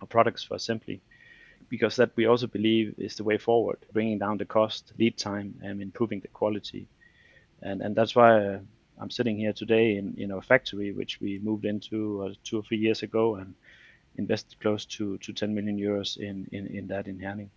of 0.00 0.08
products 0.08 0.44
for 0.44 0.54
assembly 0.54 1.00
because 1.70 1.96
that 1.96 2.10
we 2.16 2.26
also 2.26 2.46
believe 2.46 2.94
is 2.98 3.16
the 3.16 3.24
way 3.24 3.38
forward, 3.38 3.78
bringing 3.92 4.18
down 4.18 4.36
the 4.36 4.44
cost, 4.44 4.92
lead 4.98 5.16
time, 5.16 5.54
and 5.62 5.80
improving 5.80 6.20
the 6.20 6.28
quality. 6.28 6.86
And 7.62 7.80
and 7.80 7.96
that's 7.96 8.14
why 8.14 8.30
uh, 8.46 8.58
I'm 9.00 9.10
sitting 9.10 9.38
here 9.38 9.54
today 9.54 9.96
in 9.96 10.14
in 10.18 10.30
our 10.30 10.42
factory, 10.42 10.92
which 10.92 11.20
we 11.22 11.38
moved 11.38 11.64
into 11.64 11.96
uh, 12.22 12.34
two 12.44 12.58
or 12.58 12.62
three 12.62 12.76
years 12.86 13.02
ago, 13.02 13.36
and 13.36 13.54
invested 14.16 14.60
close 14.60 14.84
to, 14.84 15.18
to 15.18 15.32
10 15.32 15.54
million 15.54 15.76
euros 15.78 16.16
in, 16.16 16.48
in, 16.52 16.66
in 16.68 16.86
that 16.88 17.08
in 17.08 17.18
Herning. 17.18 17.50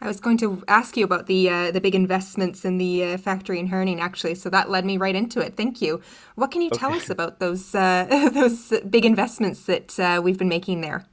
I 0.00 0.06
was 0.06 0.20
going 0.20 0.38
to 0.38 0.62
ask 0.68 0.96
you 0.96 1.04
about 1.04 1.26
the 1.26 1.50
uh, 1.50 1.70
the 1.70 1.80
big 1.80 1.94
investments 1.94 2.64
in 2.64 2.78
the 2.78 3.04
uh, 3.04 3.18
factory 3.18 3.58
in 3.58 3.68
Herning, 3.68 4.00
actually. 4.00 4.36
So 4.36 4.48
that 4.50 4.70
led 4.70 4.84
me 4.84 4.96
right 4.96 5.14
into 5.14 5.40
it. 5.40 5.56
Thank 5.56 5.82
you. 5.82 6.00
What 6.36 6.50
can 6.50 6.62
you 6.62 6.68
okay. 6.68 6.78
tell 6.78 6.92
us 6.94 7.10
about 7.10 7.40
those 7.40 7.74
uh, 7.74 8.30
those 8.34 8.72
big 8.88 9.04
investments 9.04 9.64
that 9.64 9.98
uh, 9.98 10.20
we've 10.22 10.38
been 10.38 10.48
making 10.48 10.82
there? 10.82 11.06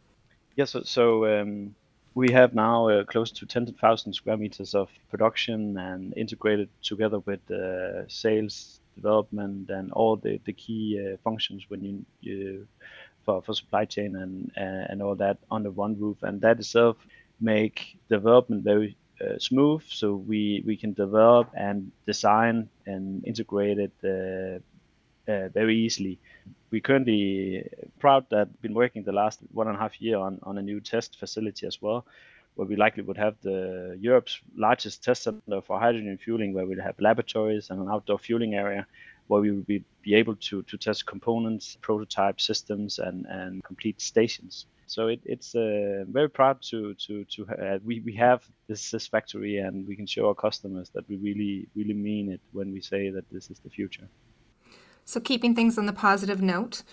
Yeah, 0.55 0.65
so, 0.65 0.83
so 0.83 1.25
um, 1.25 1.75
we 2.13 2.31
have 2.31 2.55
now 2.55 2.87
uh, 2.87 3.03
close 3.03 3.29
to 3.29 3.45
10,000 3.45 4.13
square 4.13 4.37
meters 4.37 4.73
of 4.73 4.89
production 5.09 5.77
and 5.77 6.13
integrated 6.15 6.69
together 6.81 7.19
with 7.19 7.41
uh, 7.51 8.07
sales, 8.07 8.79
development, 8.95 9.69
and 9.69 9.91
all 9.91 10.15
the, 10.15 10.39
the 10.45 10.53
key 10.53 10.97
uh, 10.97 11.17
functions 11.25 11.65
when 11.67 11.83
you, 11.83 12.05
you 12.21 12.67
for, 13.25 13.41
for 13.41 13.53
supply 13.53 13.83
chain 13.83 14.15
and 14.15 14.51
uh, 14.55 14.85
and 14.89 15.01
all 15.01 15.15
that 15.15 15.37
under 15.51 15.71
one 15.71 15.99
roof. 15.99 16.17
And 16.21 16.39
that 16.41 16.59
itself 16.59 16.95
make 17.39 17.97
development 18.09 18.63
very 18.63 18.97
uh, 19.21 19.37
smooth, 19.39 19.83
so 19.87 20.15
we 20.15 20.63
we 20.65 20.75
can 20.77 20.93
develop 20.93 21.49
and 21.53 21.91
design 22.05 22.69
and 22.85 23.25
integrate 23.25 23.79
it 23.79 23.93
uh, 24.03 24.59
uh, 25.31 25.49
very 25.49 25.77
easily. 25.77 26.19
We 26.71 26.81
currently 26.81 27.69
proud 27.99 28.25
that 28.29 28.61
been 28.61 28.73
working 28.73 29.03
the 29.03 29.13
last 29.13 29.39
one 29.53 29.67
and 29.67 29.77
a 29.77 29.79
half 29.79 30.01
year 30.01 30.17
on, 30.17 30.39
on 30.43 30.57
a 30.57 30.61
new 30.61 30.81
test 30.81 31.17
facility 31.17 31.65
as 31.65 31.81
well, 31.81 32.05
where 32.55 32.67
we 32.67 32.75
likely 32.75 33.03
would 33.03 33.17
have 33.17 33.35
the 33.41 33.97
Europe's 33.99 34.39
largest 34.57 35.03
test 35.03 35.23
center 35.23 35.61
for 35.61 35.79
hydrogen 35.79 36.17
fueling, 36.17 36.53
where 36.53 36.65
we'd 36.65 36.79
have 36.79 36.99
laboratories 36.99 37.69
and 37.69 37.79
an 37.81 37.89
outdoor 37.89 38.19
fueling 38.19 38.55
area, 38.55 38.85
where 39.27 39.41
we 39.41 39.51
would 39.51 39.67
be, 39.67 39.83
be 40.01 40.15
able 40.15 40.35
to, 40.35 40.63
to 40.63 40.77
test 40.77 41.05
components, 41.05 41.77
prototype 41.81 42.41
systems, 42.41 42.99
and, 42.99 43.25
and 43.27 43.63
complete 43.63 44.01
stations. 44.01 44.65
So 44.87 45.07
it, 45.07 45.21
it's 45.25 45.55
uh, 45.55 46.05
very 46.07 46.29
proud 46.29 46.61
to 46.69 46.93
to 47.05 47.25
to 47.25 47.47
uh, 47.47 47.79
we 47.83 48.01
we 48.01 48.13
have 48.15 48.43
this 48.67 48.91
this 48.91 49.07
factory 49.07 49.57
and 49.57 49.87
we 49.87 49.95
can 49.95 50.05
show 50.05 50.27
our 50.27 50.35
customers 50.35 50.89
that 50.93 51.07
we 51.09 51.15
really 51.17 51.67
really 51.75 51.93
mean 51.93 52.31
it 52.31 52.41
when 52.51 52.71
we 52.71 52.81
say 52.81 53.09
that 53.09 53.25
this 53.31 53.49
is 53.49 53.59
the 53.59 53.69
future. 53.69 54.07
So, 55.05 55.19
keeping 55.19 55.55
things 55.55 55.77
on 55.77 55.85
the 55.85 55.93
positive 55.93 56.41
note, 56.41 56.83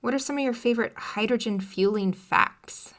what 0.00 0.14
are 0.14 0.18
some 0.18 0.38
of 0.38 0.44
your 0.44 0.54
favorite 0.54 0.94
hydrogen 0.96 1.60
fueling 1.60 2.12
facts? 2.12 2.94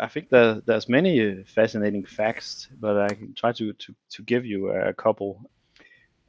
I 0.00 0.08
think 0.08 0.30
there, 0.30 0.60
there's 0.64 0.88
many 0.88 1.42
fascinating 1.44 2.04
facts, 2.04 2.68
but 2.80 2.98
I 2.98 3.08
can 3.08 3.34
try 3.34 3.52
to, 3.52 3.72
to, 3.72 3.94
to 4.10 4.22
give 4.22 4.44
you 4.44 4.70
a 4.70 4.92
couple. 4.92 5.50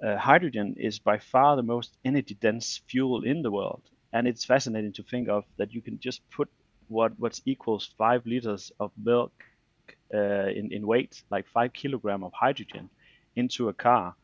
Uh, 0.05 0.17
hydrogen 0.17 0.75
is 0.77 0.99
by 0.99 1.17
far 1.17 1.55
the 1.55 1.63
most 1.63 1.97
energy 2.03 2.35
dense 2.35 2.81
fuel 2.87 3.23
in 3.23 3.41
the 3.41 3.49
world. 3.49 3.81
And 4.11 4.27
it's 4.27 4.45
fascinating 4.45 4.93
to 4.93 5.03
think 5.03 5.29
of 5.29 5.45
that 5.57 5.73
you 5.73 5.81
can 5.81 5.99
just 5.99 6.21
put 6.29 6.49
what 6.87 7.17
what 7.19 7.39
equals 7.45 7.93
five 7.97 8.25
liters 8.25 8.71
of 8.79 8.91
milk 9.03 9.33
uh, 10.13 10.47
in, 10.59 10.71
in 10.71 10.85
weight, 10.85 11.23
like 11.29 11.45
five 11.47 11.73
kilogram 11.73 12.23
of 12.23 12.33
hydrogen, 12.33 12.89
into 13.35 13.69
a 13.69 13.73
car 13.73 14.15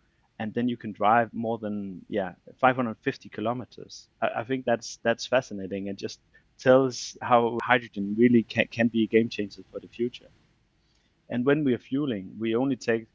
and 0.41 0.55
then 0.55 0.67
you 0.67 0.75
can 0.75 0.91
drive 0.91 1.31
more 1.33 1.59
than 1.59 2.01
yeah 2.09 2.31
550 2.59 3.29
kilometers. 3.29 4.07
I, 4.21 4.27
I 4.41 4.43
think 4.43 4.65
that's 4.65 4.97
that's 5.03 5.27
fascinating 5.27 5.89
and 5.89 5.97
just 5.97 6.19
tells 6.57 7.15
how 7.21 7.59
hydrogen 7.63 8.15
really 8.17 8.43
can, 8.43 8.65
can 8.67 8.87
be 8.87 9.03
a 9.03 9.07
game 9.07 9.29
changer 9.29 9.61
for 9.71 9.79
the 9.79 9.87
future. 9.87 10.29
And 11.29 11.45
when 11.45 11.63
we 11.63 11.73
are 11.73 11.83
fueling, 11.91 12.31
we 12.39 12.55
only 12.55 12.75
take 12.75 13.05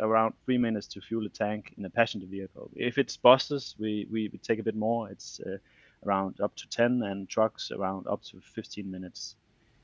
around 0.00 0.34
three 0.44 0.58
minutes 0.58 0.86
to 0.86 1.00
fuel 1.00 1.26
a 1.26 1.28
tank 1.28 1.74
in 1.76 1.84
a 1.84 1.90
passenger 1.90 2.26
vehicle. 2.26 2.70
If 2.74 2.98
it's 2.98 3.16
buses, 3.16 3.74
we, 3.78 4.06
we, 4.10 4.30
we 4.32 4.38
take 4.38 4.58
a 4.58 4.62
bit 4.62 4.76
more. 4.76 5.10
It's 5.10 5.40
uh, 5.40 5.58
around 6.06 6.40
up 6.40 6.54
to 6.56 6.68
10, 6.68 7.02
and 7.02 7.28
trucks 7.28 7.70
around 7.70 8.06
up 8.06 8.22
to 8.24 8.40
15 8.40 8.90
minutes. 8.90 9.36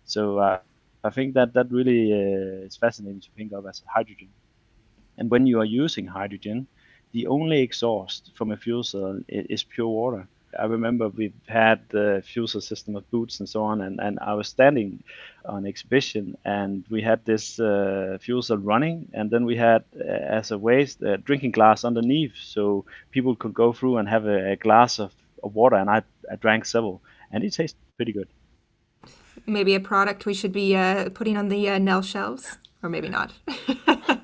So 0.05 0.39
uh, 0.39 0.61
I 1.05 1.11
think 1.11 1.35
that 1.35 1.55
that 1.55 1.71
really 1.71 2.13
uh, 2.13 2.67
is 2.67 2.77
fascinating 2.77 3.21
to 3.21 3.31
think 3.37 3.53
of 3.53 3.67
as 3.67 3.83
hydrogen. 3.87 4.29
And 5.19 5.31
when 5.31 5.47
you 5.47 5.61
are 5.61 5.65
using 5.65 6.07
hydrogen, 6.07 6.67
the 7.13 7.27
only 7.27 7.61
exhaust 7.61 8.33
from 8.35 8.51
a 8.53 8.57
fuel 8.57 8.83
cell 8.83 9.21
is 9.29 9.63
pure 9.63 9.89
water. 9.89 10.27
I 10.59 10.67
remember 10.67 11.09
we've 11.09 11.33
had 11.47 11.81
the 11.89 12.23
fuel 12.25 12.47
cell 12.47 12.61
system 12.61 12.95
of 12.97 13.11
boots 13.11 13.41
and 13.41 13.49
so 13.49 13.63
on, 13.63 13.81
and, 13.81 14.01
and 14.01 14.19
I 14.21 14.35
was 14.35 14.49
standing 14.49 15.03
on 15.47 15.67
exhibition, 15.67 16.37
and 16.45 16.85
we 16.91 17.01
had 17.01 17.25
this 17.25 17.59
uh, 17.59 18.19
fuel 18.21 18.43
cell 18.43 18.59
running, 18.59 19.09
and 19.15 19.31
then 19.31 19.45
we 19.47 19.57
had 19.57 19.85
uh, 19.99 20.05
as 20.05 20.51
a 20.51 20.59
waste 20.59 21.03
a 21.03 21.17
drinking 21.17 21.53
glass 21.53 21.85
underneath, 21.85 22.37
so 22.37 22.85
people 23.11 23.35
could 23.35 23.55
go 23.55 23.73
through 23.73 23.97
and 23.97 24.09
have 24.09 24.27
a, 24.27 24.53
a 24.53 24.57
glass 24.57 24.99
of, 24.99 25.13
of 25.43 25.55
water, 25.55 25.77
and 25.77 25.89
I, 25.89 26.03
I 26.31 26.37
drank 26.37 26.65
several, 26.65 27.03
and 27.31 27.45
it 27.45 27.53
tastes 27.53 27.79
pretty 27.97 28.13
good. 28.13 28.29
Maybe 29.47 29.75
a 29.75 29.81
product 29.81 30.27
we 30.27 30.35
should 30.35 30.53
be 30.53 30.77
uh, 30.77 31.11
putting 31.11 31.37
on 31.37 31.49
the 31.49 31.69
uh, 31.69 31.79
Nel 31.79 32.03
shelves, 32.03 32.59
or 32.83 32.89
maybe 32.89 33.09
not. 33.09 33.33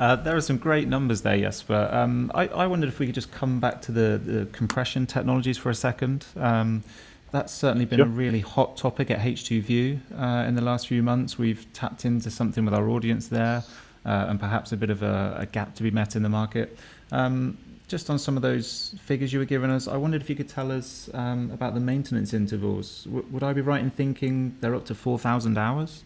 Uh, 0.00 0.16
there 0.16 0.36
are 0.36 0.40
some 0.40 0.58
great 0.58 0.88
numbers 0.88 1.22
there, 1.22 1.38
Jesper. 1.38 1.88
Um, 1.92 2.30
I, 2.34 2.48
I, 2.48 2.66
wondered 2.66 2.88
if 2.88 2.98
we 2.98 3.06
could 3.06 3.14
just 3.14 3.30
come 3.30 3.60
back 3.60 3.80
to 3.82 3.92
the, 3.92 4.18
the 4.18 4.46
compression 4.46 5.06
technologies 5.06 5.56
for 5.56 5.70
a 5.70 5.74
second. 5.74 6.26
Um, 6.36 6.82
that's 7.30 7.52
certainly 7.52 7.84
been 7.84 8.00
a 8.00 8.04
really 8.04 8.40
hot 8.40 8.76
topic 8.76 9.10
at 9.10 9.20
H2View 9.20 10.00
uh, 10.18 10.46
in 10.48 10.56
the 10.56 10.62
last 10.62 10.88
few 10.88 11.02
months. 11.02 11.38
We've 11.38 11.66
tapped 11.72 12.04
into 12.04 12.30
something 12.30 12.64
with 12.64 12.74
our 12.74 12.88
audience 12.88 13.28
there 13.28 13.64
uh, 14.04 14.26
and 14.28 14.38
perhaps 14.38 14.72
a 14.72 14.76
bit 14.76 14.90
of 14.90 15.02
a, 15.02 15.36
a, 15.40 15.46
gap 15.46 15.74
to 15.76 15.82
be 15.82 15.90
met 15.90 16.14
in 16.14 16.22
the 16.22 16.28
market. 16.28 16.78
Um, 17.10 17.58
just 17.86 18.10
on 18.10 18.18
some 18.18 18.36
of 18.36 18.42
those 18.42 18.94
figures 19.00 19.32
you 19.32 19.38
were 19.38 19.44
giving 19.44 19.70
us, 19.70 19.86
I 19.88 19.96
wondered 19.96 20.22
if 20.22 20.30
you 20.30 20.36
could 20.36 20.48
tell 20.48 20.72
us 20.72 21.10
um, 21.14 21.50
about 21.52 21.74
the 21.74 21.80
maintenance 21.80 22.32
intervals. 22.32 23.04
W- 23.04 23.26
would 23.30 23.42
I 23.42 23.52
be 23.52 23.60
right 23.60 23.80
in 23.80 23.90
thinking 23.90 24.56
they're 24.60 24.74
up 24.74 24.86
to 24.86 24.94
4,000 24.94 25.58
hours? 25.58 26.04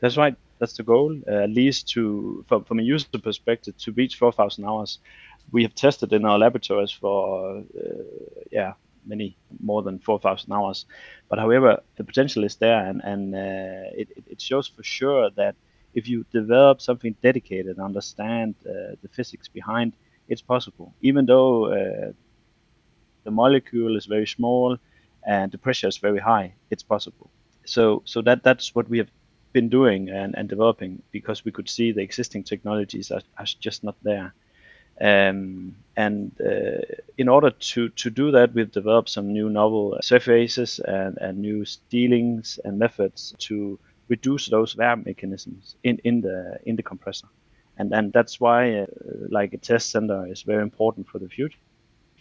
That's 0.00 0.16
right 0.16 0.36
that's 0.62 0.76
the 0.76 0.84
goal. 0.84 1.20
Uh, 1.26 1.42
at 1.46 1.50
least 1.50 1.88
to 1.88 2.44
from, 2.48 2.62
from 2.62 2.78
a 2.78 2.82
user 2.82 3.18
perspective 3.20 3.76
to 3.78 3.90
reach 3.92 4.14
4,000 4.14 4.64
hours. 4.64 5.00
We 5.50 5.64
have 5.64 5.74
tested 5.74 6.12
in 6.12 6.24
our 6.24 6.38
laboratories 6.38 6.92
for 6.92 7.58
uh, 7.58 8.02
yeah 8.52 8.74
many 9.04 9.36
more 9.60 9.82
than 9.82 9.98
4,000 9.98 10.52
hours. 10.52 10.86
But 11.28 11.40
however, 11.40 11.82
the 11.96 12.04
potential 12.04 12.44
is 12.44 12.54
there, 12.56 12.86
and 12.88 13.02
and 13.02 13.34
uh, 13.34 14.00
it 14.00 14.08
it 14.34 14.40
shows 14.40 14.68
for 14.68 14.84
sure 14.84 15.30
that 15.30 15.56
if 15.94 16.08
you 16.08 16.24
develop 16.32 16.80
something 16.80 17.16
dedicated, 17.20 17.76
and 17.76 17.84
understand 17.84 18.54
uh, 18.64 18.94
the 19.02 19.08
physics 19.16 19.48
behind, 19.48 19.94
it's 20.32 20.42
possible. 20.54 20.88
Even 21.02 21.26
though 21.26 21.66
uh, 21.66 22.12
the 23.24 23.30
molecule 23.30 23.96
is 23.96 24.06
very 24.06 24.26
small 24.26 24.78
and 25.26 25.52
the 25.52 25.58
pressure 25.58 25.88
is 25.88 25.98
very 25.98 26.18
high, 26.18 26.54
it's 26.70 26.82
possible. 26.94 27.28
So 27.64 28.02
so 28.04 28.22
that 28.22 28.42
that's 28.42 28.74
what 28.74 28.88
we 28.88 28.98
have 28.98 29.10
been 29.52 29.68
doing 29.68 30.08
and, 30.08 30.34
and 30.38 30.48
developing 30.48 31.02
because 31.12 31.44
we 31.44 31.52
could 31.52 31.68
see 31.68 31.92
the 31.92 32.02
existing 32.02 32.42
technologies 32.44 33.10
are, 33.10 33.22
are 33.38 33.46
just 33.60 33.84
not 33.84 33.96
there. 34.02 34.34
Um, 35.00 35.76
and 35.96 36.32
uh, 36.40 36.82
in 37.18 37.28
order 37.28 37.50
to, 37.50 37.88
to 37.88 38.10
do 38.10 38.30
that, 38.30 38.54
we've 38.54 38.70
developed 38.70 39.08
some 39.08 39.32
new 39.32 39.48
novel 39.48 39.98
surfaces 40.02 40.80
and, 40.80 41.18
and 41.18 41.38
new 41.38 41.64
steelings 41.64 42.58
and 42.64 42.78
methods 42.78 43.34
to 43.38 43.78
reduce 44.08 44.48
those 44.48 44.76
wear 44.76 44.96
mechanisms 44.96 45.76
in, 45.82 45.98
in 46.04 46.20
the 46.20 46.58
in 46.64 46.76
the 46.76 46.82
compressor. 46.82 47.28
And 47.78 47.92
and 47.92 48.12
that's 48.12 48.40
why 48.40 48.80
uh, 48.80 48.86
like 49.30 49.54
a 49.54 49.58
test 49.58 49.90
center 49.90 50.26
is 50.26 50.42
very 50.42 50.62
important 50.62 51.08
for 51.08 51.18
the 51.18 51.28
future 51.28 51.58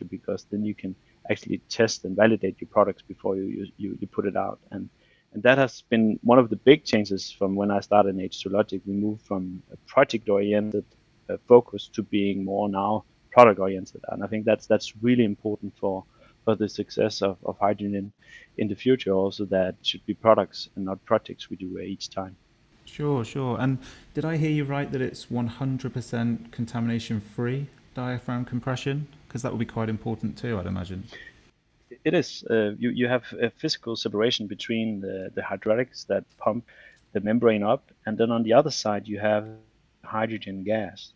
because 0.09 0.45
then 0.49 0.65
you 0.65 0.73
can 0.73 0.95
actually 1.29 1.59
test 1.69 2.05
and 2.05 2.15
validate 2.15 2.59
your 2.59 2.67
products 2.69 3.03
before 3.03 3.35
you 3.35 3.67
you, 3.77 3.97
you 3.99 4.07
put 4.07 4.25
it 4.25 4.35
out. 4.35 4.59
And 4.71 4.89
and 5.33 5.43
that 5.43 5.57
has 5.57 5.83
been 5.89 6.19
one 6.23 6.39
of 6.39 6.49
the 6.49 6.57
big 6.57 6.83
changes 6.83 7.31
from 7.31 7.55
when 7.55 7.71
I 7.71 7.79
started 7.79 8.15
in 8.15 8.29
H2 8.29 8.51
Logic. 8.51 8.81
We 8.85 8.93
moved 8.93 9.21
from 9.25 9.63
a 9.71 9.77
project 9.87 10.27
oriented 10.29 10.85
uh, 11.29 11.37
focus 11.47 11.87
to 11.93 12.03
being 12.03 12.43
more 12.43 12.67
now 12.67 13.05
product 13.31 13.59
oriented. 13.59 14.01
And 14.09 14.23
I 14.23 14.27
think 14.27 14.45
that's 14.45 14.67
that's 14.67 14.93
really 15.01 15.23
important 15.23 15.73
for 15.77 16.03
for 16.43 16.55
the 16.55 16.67
success 16.67 17.21
of, 17.21 17.37
of 17.45 17.57
hydrogen 17.59 18.11
in 18.57 18.67
the 18.67 18.75
future 18.75 19.13
also 19.13 19.45
that 19.45 19.75
should 19.83 20.03
be 20.05 20.13
products 20.13 20.69
and 20.75 20.85
not 20.85 21.03
projects 21.05 21.49
we 21.49 21.55
do 21.55 21.79
each 21.79 22.09
time. 22.09 22.35
Sure, 22.85 23.23
sure. 23.23 23.59
And 23.59 23.77
did 24.13 24.25
I 24.25 24.37
hear 24.37 24.51
you 24.51 24.65
right 24.65 24.91
that 24.91 25.01
it's 25.01 25.27
100% 25.27 26.51
contamination 26.51 27.21
free 27.21 27.67
diaphragm 27.93 28.45
compression? 28.45 29.07
Because 29.27 29.41
that 29.43 29.51
would 29.51 29.59
be 29.59 29.65
quite 29.65 29.89
important 29.89 30.37
too, 30.37 30.59
I'd 30.59 30.65
imagine. 30.65 31.05
It 32.03 32.13
is. 32.13 32.43
Uh, 32.49 32.71
you 32.79 32.89
you 32.89 33.07
have 33.07 33.23
a 33.39 33.49
physical 33.49 33.95
separation 33.95 34.47
between 34.47 35.01
the, 35.01 35.31
the 35.35 35.43
hydraulics 35.43 36.05
that 36.05 36.23
pump 36.37 36.65
the 37.13 37.19
membrane 37.19 37.63
up, 37.63 37.91
and 38.05 38.17
then 38.17 38.31
on 38.31 38.43
the 38.43 38.53
other 38.53 38.71
side 38.71 39.07
you 39.07 39.19
have 39.19 39.45
hydrogen 40.03 40.63
gas. 40.63 41.13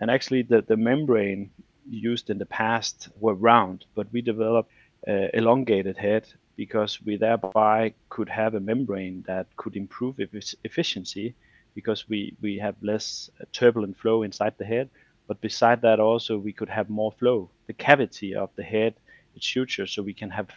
And 0.00 0.10
actually, 0.10 0.42
the, 0.42 0.62
the 0.62 0.76
membrane 0.76 1.50
used 1.88 2.30
in 2.30 2.38
the 2.38 2.46
past 2.46 3.08
were 3.20 3.34
round, 3.34 3.84
but 3.94 4.12
we 4.12 4.20
developed 4.20 4.70
uh, 5.06 5.28
elongated 5.32 5.96
head 5.96 6.26
because 6.56 7.00
we 7.04 7.16
thereby 7.16 7.84
could 8.08 8.28
have 8.28 8.54
a 8.54 8.60
membrane 8.60 9.22
that 9.26 9.46
could 9.56 9.76
improve 9.76 10.16
efficiency 10.64 11.34
because 11.74 12.08
we, 12.08 12.34
we 12.40 12.58
have 12.58 12.74
less 12.82 13.30
uh, 13.40 13.44
turbulent 13.52 13.96
flow 13.96 14.22
inside 14.22 14.54
the 14.58 14.64
head. 14.64 14.88
But 15.28 15.40
beside 15.40 15.82
that, 15.82 16.00
also 16.00 16.38
we 16.38 16.52
could 16.52 16.68
have 16.68 16.88
more 16.88 17.12
flow. 17.12 17.50
The 17.66 17.74
cavity 17.74 18.34
of 18.34 18.50
the 18.56 18.62
head 18.62 18.94
is 19.34 19.44
shorter, 19.44 19.86
so 19.86 20.02
we 20.02 20.14
can 20.14 20.30
have 20.30 20.48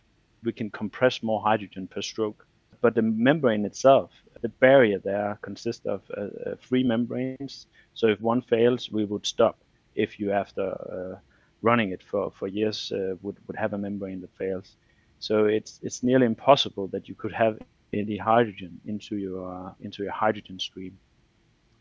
we 0.43 0.53
can 0.53 0.69
compress 0.69 1.21
more 1.21 1.41
hydrogen 1.41 1.87
per 1.87 2.01
stroke. 2.01 2.45
But 2.81 2.95
the 2.95 3.01
membrane 3.01 3.65
itself, 3.65 4.11
the 4.41 4.49
barrier 4.49 4.99
there 4.99 5.37
consists 5.41 5.85
of 5.85 6.01
uh, 6.15 6.21
uh, 6.21 6.55
three 6.61 6.83
membranes. 6.83 7.67
So 7.93 8.07
if 8.07 8.21
one 8.21 8.41
fails, 8.41 8.89
we 8.91 9.05
would 9.05 9.25
stop. 9.25 9.57
If 9.95 10.19
you 10.19 10.31
after 10.31 10.65
uh, 10.71 11.19
running 11.61 11.91
it 11.91 12.01
for 12.03 12.31
for 12.31 12.47
years 12.47 12.91
uh, 12.91 13.15
would 13.21 13.37
would 13.47 13.57
have 13.57 13.73
a 13.73 13.77
membrane 13.77 14.21
that 14.21 14.35
fails. 14.37 14.77
So 15.19 15.45
it's 15.45 15.79
it's 15.83 16.01
nearly 16.03 16.25
impossible 16.25 16.87
that 16.87 17.07
you 17.09 17.15
could 17.15 17.33
have 17.33 17.59
any 17.93 18.17
hydrogen 18.17 18.79
into 18.85 19.17
your 19.17 19.75
into 19.81 20.03
your 20.03 20.13
hydrogen 20.13 20.59
stream, 20.59 20.97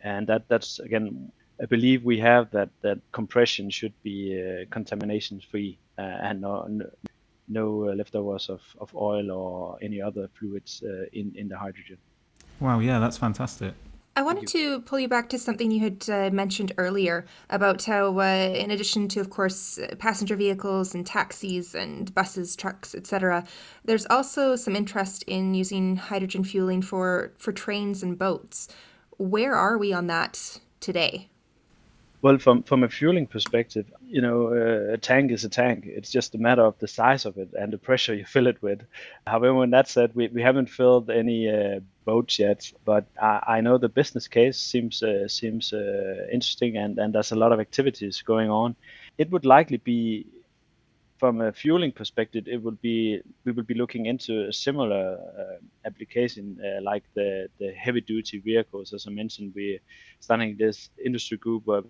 and 0.03 0.27
that 0.27 0.49
that's 0.49 0.79
again 0.81 1.33
I 1.61 1.67
believe 1.67 2.05
we 2.05 2.19
have 2.19 2.51
that 2.51 2.71
that 2.83 2.99
compression 3.13 3.71
should 3.71 3.95
be 4.03 4.41
uh, 4.41 4.65
contamination 4.71 5.41
free 5.41 5.79
uh, 5.99 6.03
and 6.03 6.41
no, 6.41 6.67
no, 6.69 6.87
no 7.49 7.69
leftovers 7.95 8.49
of, 8.49 8.61
of 8.81 8.95
oil 8.95 9.31
or 9.31 9.79
any 9.83 10.01
other 10.01 10.29
fluids 10.39 10.83
uh, 10.85 11.07
in 11.13 11.33
in 11.35 11.49
the 11.49 11.59
hydrogen. 11.59 11.99
Wow, 12.61 12.81
yeah, 12.81 12.99
that's 12.99 13.17
fantastic. 13.17 13.75
I 14.19 14.23
wanted 14.23 14.49
to 14.49 14.81
pull 14.81 14.99
you 14.99 15.07
back 15.07 15.29
to 15.29 15.39
something 15.39 15.71
you 15.71 15.79
had 15.79 16.11
uh, 16.11 16.31
mentioned 16.35 16.73
earlier 16.77 17.25
about 17.51 17.85
how, 17.85 18.19
uh, 18.19 18.53
in 18.53 18.73
addition 18.73 19.07
to, 19.11 19.21
of 19.21 19.31
course, 19.31 19.79
passenger 20.01 20.35
vehicles 20.35 20.93
and 20.93 21.07
taxis 21.07 21.73
and 21.73 22.13
buses, 22.13 22.57
trucks, 22.57 22.97
etc., 22.97 23.45
there's 23.85 24.07
also 24.07 24.57
some 24.57 24.75
interest 24.75 25.23
in 25.29 25.55
using 25.55 25.95
hydrogen 25.95 26.43
fueling 26.43 26.83
for, 26.83 27.33
for 27.39 27.53
trains 27.53 28.03
and 28.03 28.19
boats. 28.19 28.67
Where 29.19 29.55
are 29.55 29.79
we 29.79 29.93
on 29.93 30.09
that 30.09 30.59
today? 30.81 31.29
Well, 32.21 32.39
from 32.39 32.65
from 32.65 32.83
a 32.83 32.89
fueling 32.89 33.29
perspective, 33.29 33.87
you 34.05 34.21
know, 34.21 34.49
uh, 34.49 34.95
a 34.95 34.99
tank 34.99 35.31
is 35.31 35.45
a 35.45 35.49
tank. 35.49 35.85
It's 35.87 36.11
just 36.11 36.35
a 36.35 36.39
matter 36.39 36.63
of 36.63 36.77
the 36.81 36.89
size 36.89 37.25
of 37.25 37.39
it 37.39 37.51
and 37.53 37.73
the 37.73 37.79
pressure 37.79 38.13
you 38.13 38.25
fill 38.35 38.49
it 38.49 38.61
with. 38.61 38.81
However, 39.25 39.55
when 39.55 39.71
that 39.71 39.89
said, 39.89 40.17
we, 40.17 40.27
we 40.27 40.43
haven't 40.43 40.69
filled 40.69 41.11
any 41.11 41.49
uh, 41.49 41.79
boats 42.11 42.39
yet, 42.39 42.61
but 42.85 43.05
I, 43.21 43.35
I, 43.57 43.61
know 43.61 43.77
the 43.79 43.93
business 44.01 44.27
case 44.29 44.57
seems 44.73 45.03
uh, 45.03 45.29
seems 45.29 45.73
uh, 45.73 46.37
interesting 46.37 46.73
and, 46.83 46.99
and 46.99 47.15
there's 47.15 47.33
a 47.33 47.41
lot 47.45 47.53
of 47.53 47.61
activities 47.61 48.23
going 48.23 48.51
on. 48.51 48.77
It 49.23 49.31
would 49.33 49.45
likely 49.45 49.79
be 49.79 50.27
from 51.19 51.41
a 51.41 51.53
fueling 51.53 51.93
perspective, 52.01 52.45
it 52.47 52.61
would 52.65 52.81
be 52.81 53.21
we 53.45 53.53
would 53.53 53.67
be 53.67 53.75
looking 53.83 54.07
into 54.07 54.49
a 54.49 54.53
similar 54.53 55.05
uh, 55.41 55.59
application 55.89 56.45
uh, 56.67 56.81
like 56.91 57.05
the 57.15 57.31
the 57.61 57.71
heavy 57.85 58.03
duty 58.13 58.39
vehicles. 58.51 58.95
As 58.97 59.07
I 59.09 59.11
mentioned, 59.11 59.53
we're 59.55 59.81
starting 60.21 60.57
this 60.57 60.91
industry 61.09 61.39
group 61.45 61.63
where 61.67 61.83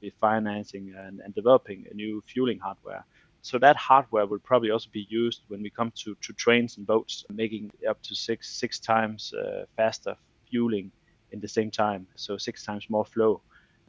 be 0.00 0.12
financing 0.20 0.94
and, 0.96 1.20
and 1.24 1.34
developing 1.34 1.86
a 1.90 1.94
new 1.94 2.22
fueling 2.32 2.58
hardware. 2.58 3.04
So 3.42 3.58
that 3.58 3.76
hardware 3.76 4.26
will 4.26 4.40
probably 4.40 4.70
also 4.70 4.88
be 4.92 5.06
used 5.08 5.42
when 5.48 5.62
we 5.62 5.70
come 5.70 5.92
to, 6.02 6.16
to 6.20 6.32
trains 6.32 6.76
and 6.76 6.86
boats, 6.86 7.24
making 7.30 7.70
up 7.88 8.02
to 8.02 8.14
six 8.14 8.50
six 8.50 8.78
times 8.78 9.32
uh, 9.32 9.64
faster 9.76 10.16
fueling 10.50 10.90
in 11.32 11.40
the 11.40 11.48
same 11.48 11.70
time, 11.70 12.06
so 12.16 12.36
six 12.36 12.64
times 12.64 12.86
more 12.88 13.04
flow. 13.04 13.40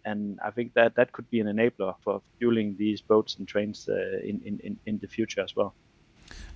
And 0.05 0.39
I 0.43 0.51
think 0.51 0.73
that 0.73 0.95
that 0.95 1.11
could 1.11 1.29
be 1.29 1.39
an 1.39 1.47
enabler 1.47 1.95
for 2.03 2.21
fueling 2.37 2.75
these 2.77 3.01
boats 3.01 3.35
and 3.37 3.47
trains 3.47 3.87
uh, 3.89 4.19
in, 4.23 4.59
in, 4.63 4.77
in 4.85 4.99
the 4.99 5.07
future 5.07 5.41
as 5.41 5.55
well. 5.55 5.73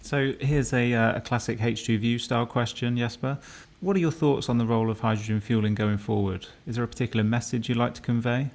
So 0.01 0.34
here's 0.39 0.73
a, 0.73 0.93
uh, 0.93 1.17
a 1.17 1.21
classic 1.21 1.60
H2View 1.60 2.19
style 2.19 2.45
question, 2.45 2.97
Jesper. 2.97 3.39
What 3.82 3.95
are 3.95 3.99
your 3.99 4.12
thoughts 4.12 4.49
on 4.49 4.58
the 4.58 4.65
role 4.65 4.89
of 4.89 4.99
hydrogen 4.99 5.39
fueling 5.39 5.75
going 5.75 5.97
forward? 5.97 6.47
Is 6.67 6.75
there 6.75 6.84
a 6.84 6.88
particular 6.88 7.23
message 7.23 7.69
you'd 7.69 7.77
like 7.77 7.93
to 7.95 8.01
convey? 8.01 8.49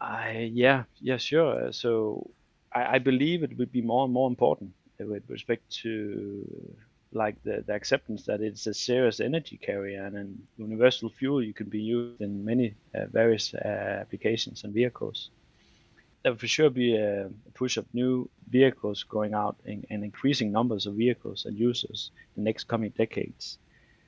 I 0.00 0.50
yeah 0.52 0.84
yeah 1.00 1.16
sure. 1.16 1.72
So 1.72 2.30
I, 2.74 2.94
I 2.94 2.98
believe 2.98 3.42
it 3.42 3.56
would 3.58 3.72
be 3.72 3.82
more 3.82 4.04
and 4.04 4.12
more 4.12 4.28
important 4.28 4.72
with 4.98 5.22
respect 5.28 5.70
to 5.82 6.46
like 7.12 7.40
the, 7.44 7.62
the 7.66 7.72
acceptance 7.72 8.24
that 8.24 8.40
it's 8.40 8.66
a 8.66 8.74
serious 8.74 9.20
energy 9.20 9.56
carrier 9.56 10.04
and, 10.04 10.16
and 10.16 10.42
universal 10.56 11.08
fuel 11.08 11.42
you 11.42 11.54
can 11.54 11.68
be 11.68 11.80
used 11.80 12.20
in 12.20 12.44
many 12.44 12.74
uh, 12.94 13.06
various 13.06 13.54
uh, 13.54 13.98
applications 14.00 14.64
and 14.64 14.74
vehicles. 14.74 15.30
There 16.22 16.32
will 16.32 16.38
for 16.38 16.48
sure 16.48 16.70
be 16.70 16.96
a 16.96 17.30
push 17.54 17.76
of 17.76 17.86
new 17.94 18.28
vehicles 18.48 19.04
going 19.04 19.34
out 19.34 19.56
and, 19.64 19.86
and 19.90 20.02
increasing 20.02 20.50
numbers 20.50 20.86
of 20.86 20.94
vehicles 20.94 21.44
and 21.44 21.56
users 21.56 22.10
in 22.36 22.42
the 22.42 22.48
next 22.48 22.64
coming 22.64 22.90
decades. 22.90 23.58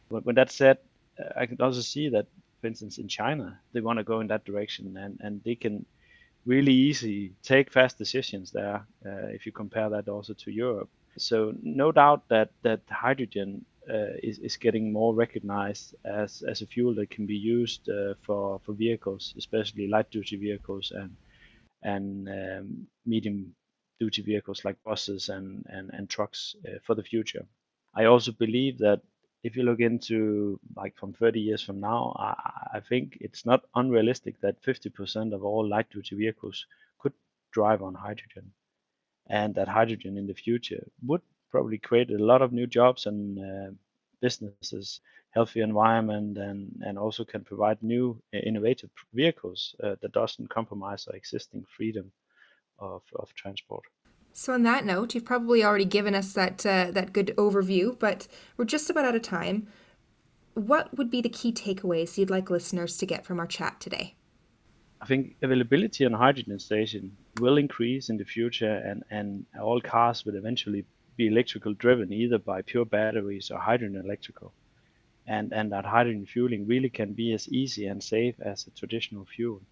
But 0.08 0.24
when 0.24 0.34
that 0.36 0.50
said, 0.50 0.78
uh, 1.20 1.40
I 1.40 1.46
can 1.46 1.60
also 1.60 1.82
see 1.82 2.08
that 2.08 2.26
for 2.60 2.66
instance, 2.68 2.98
in 2.98 3.06
China, 3.06 3.58
they 3.72 3.80
want 3.80 3.98
to 3.98 4.04
go 4.04 4.20
in 4.20 4.28
that 4.28 4.44
direction, 4.44 4.96
and 4.96 5.20
and 5.20 5.42
they 5.44 5.54
can 5.54 5.84
really 6.46 6.72
easy 6.72 7.34
take 7.42 7.70
fast 7.72 7.98
decisions 7.98 8.50
there 8.52 8.86
uh, 9.04 9.28
if 9.36 9.46
you 9.46 9.52
compare 9.52 9.90
that 9.90 10.08
also 10.08 10.34
to 10.34 10.50
Europe. 10.50 10.90
So 11.18 11.54
no 11.62 11.92
doubt 11.92 12.28
that 12.28 12.50
that 12.62 12.82
hydrogen 12.90 13.64
uh, 13.90 14.14
is 14.22 14.38
is 14.38 14.56
getting 14.56 14.92
more 14.92 15.14
recognized 15.14 15.94
as 16.04 16.42
as 16.42 16.62
a 16.62 16.66
fuel 16.66 16.94
that 16.96 17.10
can 17.10 17.26
be 17.26 17.36
used 17.36 17.88
uh, 17.88 18.14
for 18.26 18.60
for 18.64 18.74
vehicles, 18.74 19.34
especially 19.38 19.88
light 19.88 20.10
duty 20.10 20.36
vehicles 20.36 20.92
and 20.92 21.16
and 21.82 22.28
um, 22.28 22.86
medium 23.06 23.54
duty 24.00 24.22
vehicles 24.22 24.64
like 24.64 24.76
buses 24.84 25.28
and 25.28 25.64
and, 25.68 25.90
and 25.92 26.10
trucks 26.10 26.56
uh, 26.66 26.78
for 26.84 26.94
the 26.94 27.02
future. 27.02 27.46
I 27.94 28.04
also 28.06 28.32
believe 28.32 28.78
that 28.78 29.00
if 29.46 29.56
you 29.56 29.62
look 29.64 29.80
into 29.80 30.60
like 30.76 30.96
from 30.98 31.12
30 31.12 31.40
years 31.40 31.62
from 31.62 31.80
now, 31.80 32.14
I, 32.18 32.32
I 32.78 32.80
think 32.80 33.18
it's 33.20 33.46
not 33.46 33.64
unrealistic 33.74 34.40
that 34.40 34.62
50% 34.62 35.32
of 35.34 35.44
all 35.44 35.66
light 35.68 35.90
duty 35.90 36.16
vehicles 36.16 36.66
could 36.98 37.14
drive 37.52 37.82
on 37.82 37.94
hydrogen, 37.94 38.52
and 39.28 39.54
that 39.54 39.68
hydrogen 39.68 40.16
in 40.18 40.26
the 40.26 40.34
future 40.34 40.84
would 41.06 41.22
probably 41.50 41.78
create 41.78 42.10
a 42.10 42.18
lot 42.32 42.42
of 42.42 42.52
new 42.52 42.66
jobs 42.66 43.06
and 43.06 43.38
uh, 43.38 43.70
businesses, 44.20 45.00
healthy 45.30 45.60
environment, 45.60 46.38
and 46.38 46.60
and 46.86 46.98
also 46.98 47.24
can 47.24 47.44
provide 47.44 47.82
new 47.82 48.20
uh, 48.34 48.38
innovative 48.38 48.90
vehicles 49.14 49.74
uh, 49.82 49.96
that 50.00 50.12
doesn't 50.12 50.48
compromise 50.50 51.06
our 51.08 51.16
existing 51.16 51.64
freedom 51.76 52.12
of, 52.78 53.02
of 53.16 53.34
transport. 53.34 53.84
So, 54.38 54.52
on 54.52 54.64
that 54.64 54.84
note, 54.84 55.14
you've 55.14 55.24
probably 55.24 55.64
already 55.64 55.86
given 55.86 56.14
us 56.14 56.34
that 56.34 56.66
uh, 56.66 56.90
that 56.90 57.14
good 57.14 57.32
overview, 57.38 57.98
but 57.98 58.28
we're 58.58 58.66
just 58.66 58.90
about 58.90 59.06
out 59.06 59.14
of 59.14 59.22
time. 59.22 59.66
What 60.52 60.94
would 60.94 61.10
be 61.10 61.22
the 61.22 61.30
key 61.30 61.52
takeaways 61.52 62.18
you'd 62.18 62.28
like 62.28 62.50
listeners 62.50 62.98
to 62.98 63.06
get 63.06 63.24
from 63.24 63.40
our 63.40 63.46
chat 63.46 63.80
today? 63.80 64.14
I 65.00 65.06
think 65.06 65.36
availability 65.40 66.04
on 66.04 66.12
hydrogen 66.12 66.58
station 66.58 67.16
will 67.40 67.56
increase 67.56 68.10
in 68.10 68.18
the 68.18 68.26
future, 68.26 68.76
and, 68.76 69.04
and 69.10 69.46
all 69.58 69.80
cars 69.80 70.26
will 70.26 70.36
eventually 70.36 70.84
be 71.16 71.28
electrical 71.28 71.72
driven, 71.72 72.12
either 72.12 72.36
by 72.36 72.60
pure 72.60 72.84
batteries 72.84 73.50
or 73.50 73.58
hydrogen 73.58 74.02
electrical. 74.04 74.52
And, 75.26 75.50
and 75.54 75.72
that 75.72 75.86
hydrogen 75.86 76.26
fueling 76.26 76.66
really 76.66 76.90
can 76.90 77.14
be 77.14 77.32
as 77.32 77.48
easy 77.48 77.86
and 77.86 78.02
safe 78.02 78.34
as 78.40 78.66
a 78.66 78.70
traditional 78.78 79.24
fuel 79.24 79.62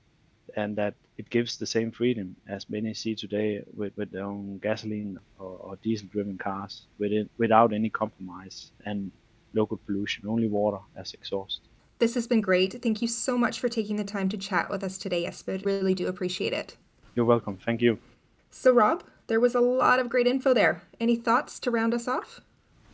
and 0.56 0.76
that 0.76 0.94
it 1.16 1.30
gives 1.30 1.56
the 1.56 1.66
same 1.66 1.90
freedom 1.90 2.36
as 2.48 2.68
many 2.68 2.92
see 2.94 3.14
today 3.14 3.62
with, 3.74 3.96
with 3.96 4.10
their 4.10 4.24
own 4.24 4.58
gasoline 4.58 5.18
or, 5.38 5.56
or 5.58 5.76
diesel 5.82 6.08
driven 6.10 6.36
cars 6.36 6.86
with 6.98 7.12
it, 7.12 7.30
without 7.38 7.72
any 7.72 7.88
compromise 7.88 8.72
and 8.84 9.10
local 9.54 9.76
pollution, 9.86 10.26
only 10.26 10.48
water 10.48 10.78
as 10.96 11.14
exhaust. 11.14 11.60
This 11.98 12.14
has 12.14 12.26
been 12.26 12.40
great. 12.40 12.82
Thank 12.82 13.00
you 13.00 13.08
so 13.08 13.38
much 13.38 13.60
for 13.60 13.68
taking 13.68 13.96
the 13.96 14.04
time 14.04 14.28
to 14.30 14.36
chat 14.36 14.68
with 14.68 14.82
us 14.82 14.98
today, 14.98 15.24
Jesper. 15.24 15.58
Really 15.64 15.94
do 15.94 16.08
appreciate 16.08 16.52
it. 16.52 16.76
You're 17.14 17.24
welcome. 17.24 17.58
Thank 17.64 17.80
you. 17.80 17.98
So, 18.50 18.72
Rob, 18.72 19.04
there 19.28 19.40
was 19.40 19.54
a 19.54 19.60
lot 19.60 20.00
of 20.00 20.08
great 20.08 20.26
info 20.26 20.52
there. 20.52 20.82
Any 20.98 21.16
thoughts 21.16 21.60
to 21.60 21.70
round 21.70 21.94
us 21.94 22.08
off? 22.08 22.40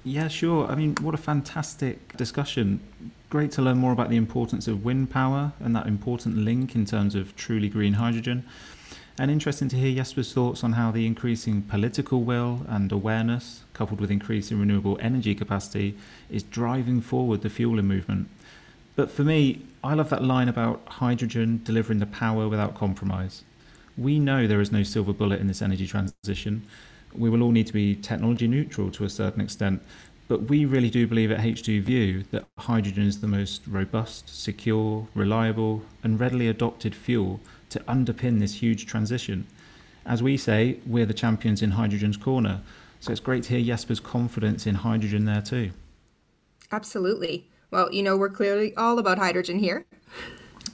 Yeah, 0.03 0.29
sure. 0.29 0.67
I 0.67 0.77
mean, 0.77 0.95
what 1.03 1.15
a 1.15 1.19
fantastic 1.19 2.17
discussion. 2.17 2.81
Great 3.29 3.53
to 3.53 3.63
learn 3.63 3.77
more 3.77 3.93
about 3.93 4.09
the 4.09 4.17
importance 4.17 4.67
of 4.67 4.83
wind 4.83 5.11
power 5.11 5.53
and 5.61 5.77
that 5.77 5.87
important 5.87 6.39
link 6.39 6.75
in 6.75 6.87
terms 6.87 7.15
of 7.15 7.37
truly 7.37 7.69
green 7.69 7.95
hydrogen. 7.95 8.47
And 9.19 9.31
interesting 9.31 9.69
to 9.69 9.77
hear 9.77 9.95
Jesper's 9.95 10.33
thoughts 10.33 10.65
on 10.65 10.73
how 10.73 10.91
the 10.91 11.07
increasing 11.07 11.61
political 11.61 12.23
will 12.23 12.65
and 12.67 12.91
awareness, 12.91 13.65
coupled 13.75 14.01
with 14.01 14.11
increasing 14.11 14.59
renewable 14.59 14.97
energy 15.03 15.35
capacity, 15.35 15.99
is 16.31 16.43
driving 16.43 17.03
forward 17.03 17.43
the 17.43 17.51
fueling 17.51 17.87
movement. 17.87 18.31
But 18.97 19.11
for 19.11 19.23
me, 19.23 19.67
I 19.85 19.93
love 19.93 20.09
that 20.09 20.25
line 20.25 20.49
about 20.49 20.81
hydrogen 20.87 21.61
delivering 21.63 21.99
the 21.99 22.07
power 22.07 22.49
without 22.49 22.75
compromise. 22.75 23.45
We 23.99 24.19
know 24.19 24.47
there 24.47 24.63
is 24.63 24.73
no 24.73 24.83
silver 24.83 25.13
bullet 25.13 25.41
in 25.41 25.47
this 25.47 25.61
energy 25.61 25.87
transition, 25.87 26.63
We 27.15 27.31
will 27.31 27.43
all 27.43 27.53
need 27.53 27.67
to 27.67 27.73
be 27.73 27.95
technology 27.97 28.47
neutral 28.47 28.91
to 28.93 29.05
a 29.05 29.09
certain 29.09 29.41
extent, 29.41 29.83
but 30.29 30.43
we 30.45 30.65
really 30.65 30.91
do 30.91 31.07
believe 31.07 31.31
at 31.31 31.41
H2 31.41 31.83
View 31.83 32.25
that 32.31 32.45
hydrogen 32.59 33.05
is 33.05 33.21
the 33.21 33.27
most 33.27 33.63
robust, 33.67 34.29
secure, 34.29 35.09
reliable, 35.15 35.83
and 36.05 36.21
readily 36.21 36.49
adopted 36.49 36.95
fuel 36.95 37.41
to 37.71 37.81
underpin 37.81 38.39
this 38.39 38.55
huge 38.55 38.87
transition. 38.87 39.47
As 40.07 40.23
we 40.23 40.37
say, 40.37 40.79
we're 40.87 41.07
the 41.07 41.15
champions 41.15 41.63
in 41.63 41.73
hydrogen's 41.73 42.17
corner, 42.17 42.61
so 43.01 43.11
it's 43.11 43.21
great 43.21 43.43
to 43.45 43.57
hear 43.57 43.65
Jesper's 43.65 44.01
confidence 44.01 44.67
in 44.67 44.77
hydrogen 44.77 45.25
there 45.25 45.43
too. 45.43 45.73
Absolutely. 46.71 47.47
Well, 47.71 47.93
you 47.93 48.03
know, 48.03 48.17
we're 48.17 48.31
clearly 48.31 48.75
all 48.77 48.99
about 48.99 49.19
hydrogen 49.19 49.59
here. 49.59 49.85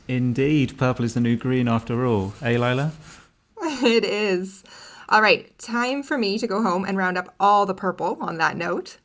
Indeed, 0.09 0.79
purple 0.79 1.05
is 1.05 1.15
the 1.15 1.21
new 1.21 1.37
green 1.37 1.69
after 1.69 2.07
all. 2.07 2.35
Eh, 2.43 2.57
Lila? 2.57 2.93
it 3.61 4.05
is. 4.05 4.65
All 5.09 5.23
right, 5.23 5.57
time 5.59 6.03
for 6.03 6.19
me 6.19 6.37
to 6.39 6.49
go 6.49 6.63
home 6.63 6.85
and 6.85 6.99
round 6.99 7.17
up 7.17 7.33
all 7.39 7.65
the 7.65 7.75
purple 7.75 8.19
on 8.21 8.39
that 8.39 8.57
note. 8.57 8.99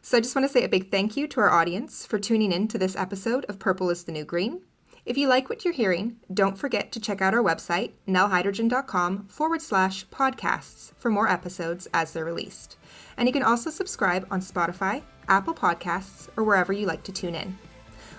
So 0.00 0.16
I 0.16 0.20
just 0.20 0.34
want 0.34 0.46
to 0.46 0.52
say 0.52 0.64
a 0.64 0.68
big 0.68 0.90
thank 0.90 1.16
you 1.16 1.28
to 1.28 1.40
our 1.40 1.50
audience 1.50 2.06
for 2.06 2.18
tuning 2.18 2.52
in 2.52 2.68
to 2.68 2.78
this 2.78 2.96
episode 2.96 3.44
of 3.46 3.58
Purple 3.58 3.90
is 3.90 4.04
the 4.04 4.12
New 4.12 4.24
Green. 4.24 4.62
If 5.04 5.18
you 5.18 5.28
like 5.28 5.50
what 5.50 5.64
you're 5.64 5.74
hearing, 5.74 6.16
don't 6.32 6.56
forget 6.56 6.90
to 6.92 7.00
check 7.00 7.20
out 7.20 7.34
our 7.34 7.42
website, 7.42 7.92
nelhydrogen.com 8.08 9.26
forward 9.26 9.60
slash 9.60 10.06
podcasts 10.08 10.92
for 10.96 11.10
more 11.10 11.28
episodes 11.28 11.86
as 11.92 12.12
they're 12.12 12.24
released. 12.24 12.76
And 13.16 13.28
you 13.28 13.32
can 13.32 13.42
also 13.42 13.68
subscribe 13.68 14.26
on 14.30 14.40
Spotify, 14.40 15.02
Apple 15.28 15.54
Podcasts, 15.54 16.28
or 16.36 16.44
wherever 16.44 16.72
you 16.72 16.86
like 16.86 17.02
to 17.04 17.12
tune 17.12 17.34
in. 17.34 17.58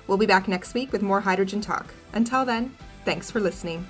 We'll 0.08 0.18
be 0.18 0.26
back 0.26 0.48
next 0.48 0.74
week 0.74 0.92
with 0.92 1.02
more 1.02 1.22
hydrogen 1.22 1.62
talk. 1.62 1.94
Until 2.14 2.46
then, 2.46 2.76
thanks 3.06 3.32
for 3.32 3.40
listening. 3.40 3.88